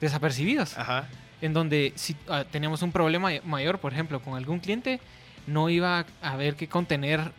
[0.01, 0.77] desapercibidos.
[0.79, 1.07] Ajá.
[1.41, 5.01] En donde si ah, teníamos un problema mayor, por ejemplo, con algún cliente,
[5.47, 7.33] no iba a haber que contener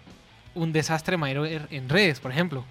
[0.53, 2.63] un desastre mayor en redes, por ejemplo,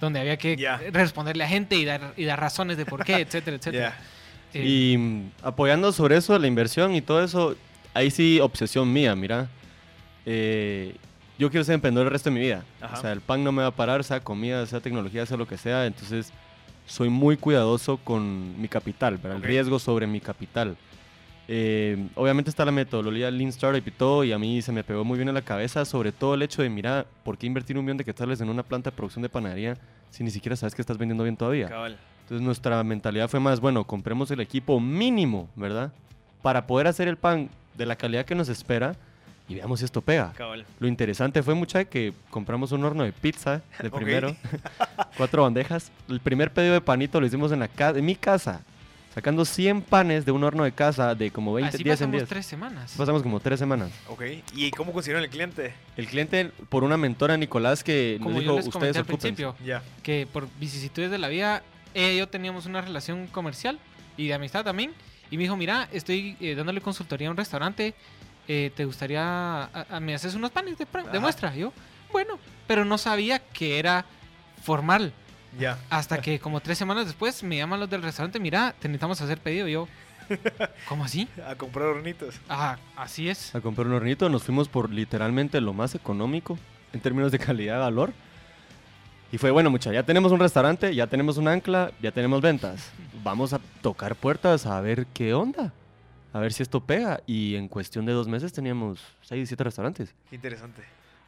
[0.00, 0.56] donde había que
[0.92, 3.94] responderle a gente y dar, y dar razones de por qué, etcétera, etcétera.
[4.54, 7.54] Eh, Y mm, apoyando sobre eso, la inversión y todo eso,
[7.92, 9.48] ahí sí, obsesión mía, mira.
[10.26, 10.94] Eh,
[11.38, 12.64] yo quiero ser emprendedor el resto de mi vida.
[12.80, 12.98] Ajá.
[12.98, 15.46] O sea, el pan no me va a parar, sea comida, sea tecnología, sea lo
[15.46, 15.86] que sea.
[15.86, 16.32] Entonces,
[16.86, 19.36] soy muy cuidadoso con mi capital, ¿verdad?
[19.36, 20.76] El riesgo sobre mi capital.
[21.48, 25.04] Eh, obviamente está la metodología Lean Startup y todo, y a mí se me pegó
[25.04, 27.84] muy bien en la cabeza, sobre todo el hecho de, mira, ¿por qué invertir un
[27.84, 29.76] millón de quetzales en una planta de producción de panadería
[30.10, 31.68] si ni siquiera sabes que estás vendiendo bien todavía?
[31.68, 31.98] Cabal.
[32.22, 35.92] Entonces nuestra mentalidad fue más, bueno, compremos el equipo mínimo, ¿verdad?
[36.42, 38.96] Para poder hacer el pan de la calidad que nos espera
[39.48, 40.32] y veamos si esto pega.
[40.36, 40.64] Cabal.
[40.80, 43.96] Lo interesante fue, mucha que compramos un horno de pizza de Ok.
[43.96, 44.36] primero,
[45.16, 45.90] cuatro bandejas.
[46.08, 48.62] El primer pedido de panito lo hicimos en, la ca- en mi casa,
[49.14, 52.20] sacando 100 panes de un horno de casa de como 20 así días en pasamos
[52.22, 52.28] 10.
[52.28, 52.94] tres semanas.
[52.96, 53.90] Pasamos como tres semanas.
[54.08, 54.22] Ok.
[54.54, 55.72] ¿Y cómo consiguieron el cliente?
[55.96, 59.02] El cliente, por una mentora, Nicolás, que Como nos yo dijo, les comenté ustedes al
[59.02, 59.28] ocúpense".
[59.44, 59.82] principio, Ya.
[60.02, 61.62] que por vicisitudes de la vida,
[61.94, 63.78] ella y yo teníamos una relación comercial
[64.16, 64.92] y de amistad también.
[65.30, 67.94] Y me dijo, mira, estoy eh, dándole consultoría a un restaurante,
[68.48, 69.22] eh, ¿te gustaría,
[69.64, 71.20] a- a- me haces unos panes de, Ajá.
[71.20, 71.54] muestra?
[71.54, 71.72] Yo,
[72.12, 74.04] bueno, pero no sabía que era
[74.62, 75.12] formal.
[75.58, 75.78] Ya.
[75.90, 79.38] Hasta que como tres semanas después me llaman los del restaurante, mira, te necesitamos hacer
[79.38, 79.68] pedido.
[79.68, 79.88] Yo,
[80.88, 81.28] ¿cómo así?
[81.48, 82.34] A comprar hornitos.
[82.48, 83.54] Ah, así es.
[83.54, 84.28] a comprar un hornito.
[84.28, 86.58] Nos fuimos por literalmente lo más económico
[86.92, 88.12] en términos de calidad-valor.
[89.32, 92.90] Y fue, bueno, mucha, ya tenemos un restaurante, ya tenemos un ancla, ya tenemos ventas.
[93.24, 95.72] Vamos a tocar puertas a ver qué onda.
[96.36, 97.20] A ver si esto pega.
[97.26, 100.14] Y en cuestión de dos meses teníamos seis, siete restaurantes.
[100.28, 100.82] Qué interesante.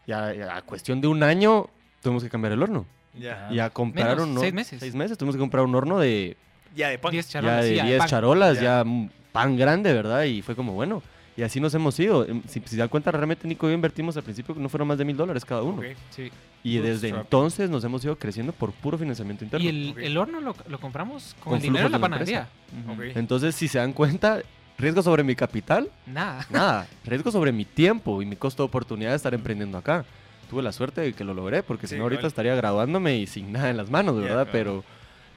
[0.06, 1.66] Y a, a cuestión de un año
[2.02, 2.84] tuvimos que cambiar el horno.
[3.14, 3.48] Ya.
[3.50, 4.40] Y a comprar Menos, un horno.
[4.40, 4.80] seis meses.
[4.80, 5.16] Seis meses.
[5.18, 6.36] Tuvimos que comprar un horno de
[6.76, 7.12] Ya, de pan.
[7.12, 7.64] Diez ya charolas.
[7.64, 8.08] de sí, ya, 10 pan.
[8.08, 8.84] charolas, Ya.
[8.84, 9.08] ya.
[9.32, 10.24] pan grande, ¿verdad?
[10.24, 11.02] Y fue como, bueno,
[11.36, 12.26] y así nos hemos ido.
[12.26, 14.68] Em, Si, si se dan cuenta, realmente Nico y yo invertimos al principio que no
[14.68, 15.78] fueron más de mil dólares cada uno.
[15.80, 15.86] Ok.
[16.10, 16.30] Sí.
[16.64, 19.64] Y desde entonces nos hemos ido creciendo por puro financiamiento interno.
[19.64, 19.98] Y el, Ok.
[19.98, 22.48] el horno lo, lo compramos con, Con el dinero de la de panadería.
[22.84, 22.92] Ujú.
[22.92, 23.00] Ok.
[23.16, 24.40] Entonces, si se dan cuenta,
[24.78, 26.46] riesgo sobre mi capital, Nada.
[26.50, 26.86] nada.
[27.04, 30.04] riesgo sobre mi tiempo y mi costo de oportunidad de estar emprendiendo acá.
[30.48, 33.26] Tuve la suerte de que lo logré, porque si Sí, no ahorita estaría graduándome y
[33.26, 34.48] sin nada en las manos, ¿verdad?
[34.50, 34.82] Pero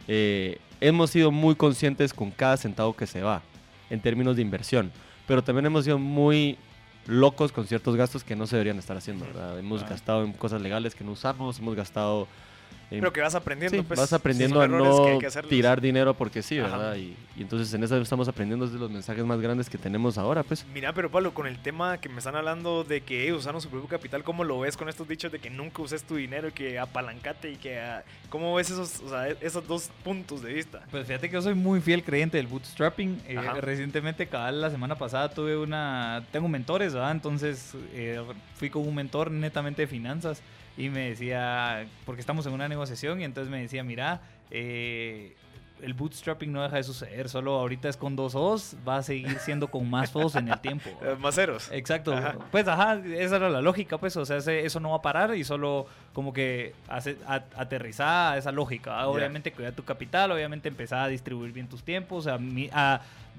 [0.08, 3.42] eh, hemos sido muy conscientes con cada centavo que se va
[3.90, 4.92] en términos de inversión.
[5.28, 6.58] Pero también hemos sido muy
[7.08, 9.58] locos con ciertos gastos que no se deberían estar haciendo, ¿verdad?
[9.60, 9.88] Hemos Ah.
[9.90, 12.28] gastado en cosas legales que no usamos, hemos gastado...
[13.00, 14.00] Pero que vas aprendiendo, Sí, pues.
[14.00, 15.50] vas aprendiendo a errores que hay no que hacerlos.
[15.50, 16.60] tirar dinero porque sí.
[16.60, 16.96] ¿verdad?
[16.98, 20.18] Y, y entonces en eso estamos aprendiendo es de los mensajes más grandes que tenemos
[20.18, 20.66] ahora, pues.
[20.74, 23.70] Mira, pero Pablo, con el tema que me están hablando de que ellos usaron su
[23.70, 26.52] propio capital, ¿cómo lo ves con estos dichos de que nunca uses tu dinero y
[26.52, 27.80] que apalancate y que...
[27.80, 30.84] ah, ¿Cómo ves esos, o sea, esos dos puntos de vista?
[30.92, 33.22] Pues fíjate que yo soy muy fiel creyente del bootstrapping.
[33.28, 36.24] Eh, recientemente, cabal, la semana pasada tuve una...
[36.32, 37.12] Tengo mentores, ¿verdad?
[37.12, 38.22] Entonces eh,
[38.56, 40.42] fui con un mentor netamente de finanzas
[40.78, 45.36] y me decía, porque estamos en una negociación y entonces me decía, mira, eh,
[45.82, 49.40] el bootstrapping no deja de suceder, solo ahorita es con dos O's, va a seguir
[49.40, 50.90] siendo con más O's en el tiempo.
[51.02, 51.72] Eh, más ceros.
[51.72, 52.14] Exacto.
[52.14, 52.36] Ajá.
[52.52, 55.44] Pues ajá, esa era la lógica, pues, o sea, eso no va a parar y
[55.44, 59.08] solo como que hace, a- aterrizar a esa lógica.
[59.08, 62.38] Obviamente cuidar tu capital, obviamente empezar a distribuir bien tus tiempos, a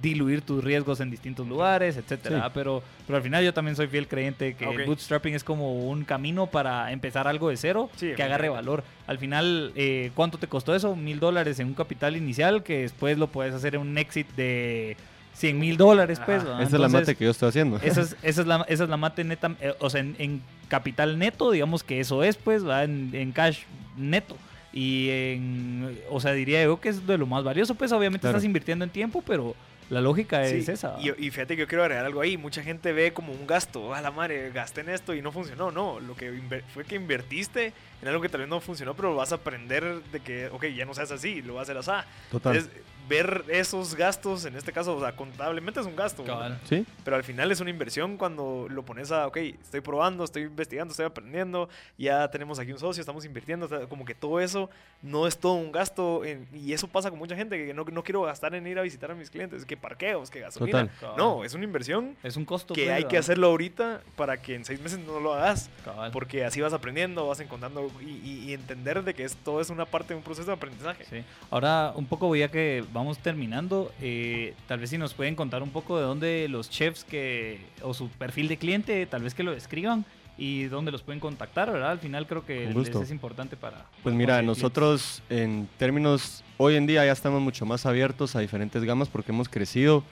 [0.01, 2.51] diluir tus riesgos en distintos lugares, etcétera.
[2.53, 6.05] Pero, pero al final yo también soy fiel creyente que el bootstrapping es como un
[6.05, 8.82] camino para empezar algo de cero Sí, que agarre valor.
[9.07, 10.97] Al final, eh, ¿cuánto te costó eso?
[10.97, 14.97] Mil dólares en un capital inicial que después lo puedes hacer en un exit de
[15.34, 16.43] 100 mil dólares, pues.
[16.43, 17.78] Esa es la mate que yo estoy haciendo.
[17.82, 20.43] esa es, esa es la, esa es la mate neta, eh, o sea, en, en
[20.68, 23.61] capital neto, digamos que eso es, pues, va en, en cash
[23.97, 24.36] neto.
[24.74, 28.38] Y en, o sea, diría yo que es de lo más valioso, pues obviamente Claro.
[28.38, 29.55] estás invirtiendo en tiempo, pero
[29.93, 30.97] la lógica es Sí, esa.
[30.99, 32.38] Y, y fíjate que yo quiero agregar algo ahí.
[32.38, 33.95] Mucha gente ve como un gasto.
[33.95, 35.70] A la madre, gasté en esto y no funcionó.
[35.70, 36.32] No, lo que
[36.72, 40.20] fue que invertiste en algo que tal vez no funcionó, pero vas a aprender de
[40.20, 42.09] que, ok, ya no seas así, lo vas a hacer así.
[42.30, 42.57] Total.
[42.57, 46.24] Entonces, ver esos gastos, en este caso, o sea, contablemente es un gasto.
[46.68, 50.42] Sí, pero al final es una inversión cuando lo pones a, ok, estoy probando, estoy
[50.42, 54.40] investigando, estoy aprendiendo, ya tenemos aquí un socio, estamos invirtiendo, o sea, como que todo
[54.40, 54.70] eso
[55.03, 58.03] no es todo un gasto, en- y eso pasa con mucha gente, que no, no
[58.03, 60.88] quiero gastar en ir a visitar a mis clientes, que parqueos, que gasolina.
[61.00, 61.16] Total.
[61.16, 62.72] No, es una inversión Es un costo.
[62.74, 65.70] que pues, hay que hacerlo ahorita para que en seis meses no lo hagas.
[65.84, 66.11] Cabal.
[66.12, 69.70] Porque así vas aprendiendo, vas encontrando y, y- y entender de que es, todo es
[69.70, 71.05] una parte de un proceso de aprendizaje.
[71.11, 71.24] Sí.
[71.50, 75.70] Ahora, un poco, ya que vamos terminando, eh, tal vez si nos pueden contar un
[75.70, 79.53] poco de dónde los chefs que, o su perfil de cliente, tal vez que lo
[79.53, 80.05] describan
[80.38, 81.90] y dónde los pueden contactar, ¿verdad?
[81.90, 83.86] Al final creo que les es importante para...
[84.03, 88.82] Pues mira, nosotros en términos, hoy en día ya estamos mucho más abiertos a diferentes
[88.84, 90.03] gamas porque hemos crecido.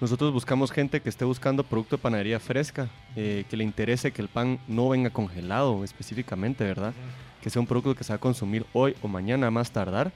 [0.00, 4.20] Nosotros buscamos gente que esté buscando producto de panadería fresca, eh, que le interese que
[4.20, 6.92] el pan no venga congelado específicamente, ¿verdad?
[7.40, 10.12] Que sea un producto que se va a consumir hoy o mañana más tardar.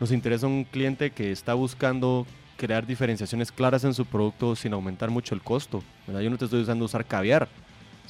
[0.00, 2.26] Nos interesa un cliente que está buscando
[2.56, 5.82] crear diferenciaciones claras en su producto sin aumentar mucho el costo.
[6.06, 6.22] ¿verdad?
[6.22, 7.48] Yo no te estoy usando usar caviar,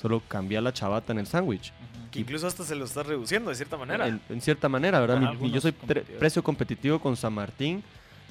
[0.01, 1.73] solo cambiar la chabata en el sándwich.
[2.11, 4.09] Que incluso hasta se lo estás reduciendo de cierta manera.
[4.09, 5.21] En, en cierta manera, ¿verdad?
[5.21, 7.83] Mi- mi- yo soy precio competitivo con San Martín,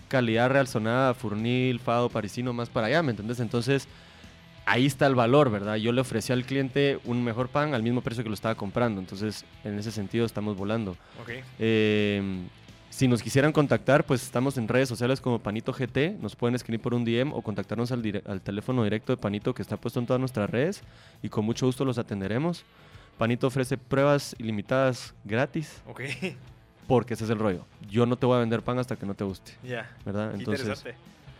[0.09, 3.39] calidad Real Sonada, Furnil, Fado, Parisino, más para allá, ¿me entendés?
[3.39, 3.87] Entonces,
[4.65, 5.75] ahí está el valor, ¿verdad?
[5.77, 8.99] Yo le ofrecí al cliente un mejor pan al mismo precio que lo estaba comprando.
[8.99, 10.91] Entonces, en ese sentido, estamos volando.
[11.21, 11.31] Ok.
[11.59, 12.21] Eh,
[12.89, 16.17] si nos quisieran contactar, pues estamos en redes sociales como Panito GT.
[16.21, 19.53] Nos pueden escribir por un DM o contactarnos al, dire- al teléfono directo de Panito
[19.53, 20.81] que está puesto en todas nuestras redes
[21.21, 22.63] y con mucho gusto los atenderemos.
[23.17, 26.01] Panito ofrece pruebas ilimitadas gratis Ok.
[26.87, 27.65] porque ese es el rollo.
[27.89, 29.89] Yo no te voy a vender pan hasta que no te guste, Ya.
[30.05, 30.31] ¿verdad?
[30.31, 30.97] Qué Entonces, interesante.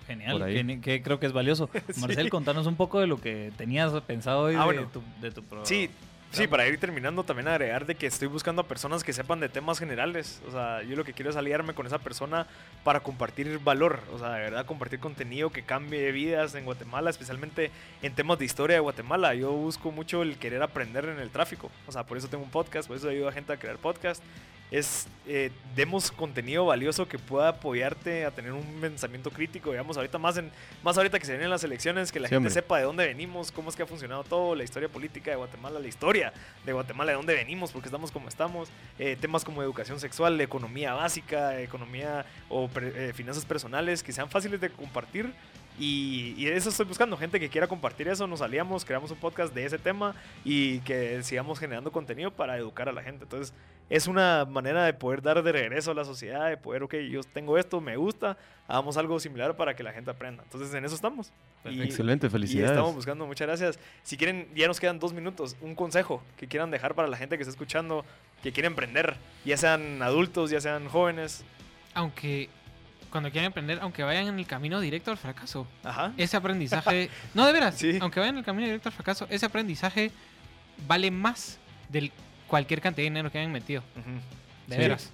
[0.08, 0.66] Genial, Por ahí.
[0.66, 1.70] que, que creo que es valioso.
[1.94, 2.02] Sí.
[2.02, 4.88] Marcel, contanos un poco de lo que tenías pensado hoy Ah, de, bueno.
[4.92, 5.66] tu, de tu programa.
[5.66, 5.90] Sí,
[6.32, 9.50] sí, para ir terminando también agregar de que estoy buscando a personas que sepan de
[9.50, 10.42] temas generales.
[10.48, 12.48] O sea, yo lo que quiero es aliarme con esa persona
[12.84, 14.00] para compartir valor.
[14.14, 17.72] O sea, de verdad compartir contenido que cambie vidas en Guatemala, especialmente
[18.02, 19.34] en temas de historia de Guatemala.
[19.36, 21.72] Yo busco mucho el querer aprender en el tráfico.
[21.88, 24.24] O sea, por eso tengo un podcast, por eso ayudo a gente a crear podcast.
[24.72, 30.20] Es, eh, demos contenido valioso que pueda apoyarte a tener un pensamiento crítico, digamos, ahorita
[30.20, 30.52] más, en,
[30.84, 32.54] más ahorita que se vienen las elecciones, que la Sí, gente hombre.
[32.54, 35.80] sepa de dónde venimos, cómo es que ha funcionado todo, la historia política de Guatemala,
[35.80, 36.32] la historia
[36.68, 40.94] de Guatemala, de dónde venimos, porque estamos como estamos, eh, temas como educación sexual, economía
[40.94, 45.34] básica, economía o pre- eh, finanzas personales que sean fáciles de compartir.
[45.80, 49.54] Y, y eso estoy buscando, gente que quiera compartir eso, nos aliamos, creamos un podcast
[49.54, 50.14] de ese tema
[50.44, 53.24] y que sigamos generando contenido para educar a la gente.
[53.24, 53.54] Entonces,
[53.90, 57.22] es una manera de poder dar de regreso a la sociedad, de poder, ok, yo
[57.24, 60.44] tengo esto, me gusta, hagamos algo similar para que la gente aprenda.
[60.44, 61.32] Entonces, en eso estamos.
[61.66, 62.72] Y- excelente, y felicidades.
[62.72, 63.80] estamos buscando, muchas gracias.
[64.04, 65.56] Si quieren, ya nos quedan dos minutos.
[65.62, 68.06] Un consejo que quieran dejar para la gente que está escuchando,
[68.44, 69.16] que quiere emprender,
[69.46, 71.44] ya sean adultos, ya sean jóvenes.
[71.96, 72.50] Aunque
[73.10, 76.14] cuando quieran emprender, aunque vayan en el camino directo al fracaso, Ajá.
[76.18, 77.98] ese aprendizaje, no de veras, Sí.
[78.02, 80.12] aunque vayan en el camino directo al fracaso, ese aprendizaje
[80.88, 81.58] vale más
[81.90, 82.12] del
[82.48, 84.10] cualquier cantidad de dinero que hayan metido, Ujú.
[84.68, 84.80] de Sí.
[84.82, 85.12] veras.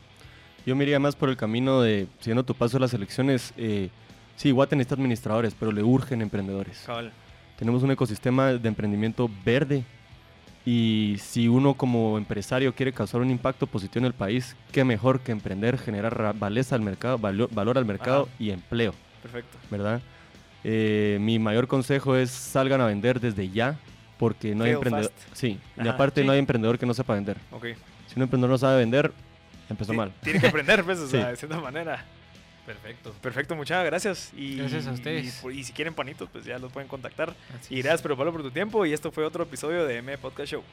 [0.66, 3.90] Yo me iría más por el camino de, siguiendo tu paso a las elecciones, eh,
[4.36, 6.84] sí, Guate necesita administradores, pero le urgen emprendedores.
[6.86, 7.12] Cabal.
[7.58, 9.84] Tenemos un ecosistema de emprendimiento verde
[10.66, 15.20] y si uno como empresario quiere causar un impacto positivo en el país, qué mejor
[15.20, 18.32] que emprender, generar ra- valeza al mercado, valo- valor al mercado Ajá.
[18.40, 19.58] y empleo, Perfecto.
[19.70, 20.02] ¿verdad?
[20.64, 23.78] Eh, mi mayor consejo es salgan a vender desde ya,
[24.18, 25.12] porque no hay emprendedor.
[25.12, 25.36] fast.
[25.38, 26.28] Sí, y aparte Sí.
[26.28, 27.38] no hay emprendedor que no sepa vender.
[27.52, 27.66] Ok.
[28.08, 29.12] Si un emprendedor no sabe vender,
[29.70, 30.12] empezó mal.
[30.24, 31.12] Tiene que aprender, pues, o Sí.
[31.12, 32.04] sea, de cierta manera.
[32.66, 33.14] Perfecto.
[33.22, 34.32] Perfecto, muchas gracias.
[34.36, 35.44] Y, Gracias a ustedes.
[35.54, 37.36] Y, si quieren panitos, pues ya los pueden contactar.
[37.60, 38.86] Así Y gracias, pero Pablo, por tu tiempo.
[38.86, 40.64] Y esto fue otro episodio de M Podcast Show.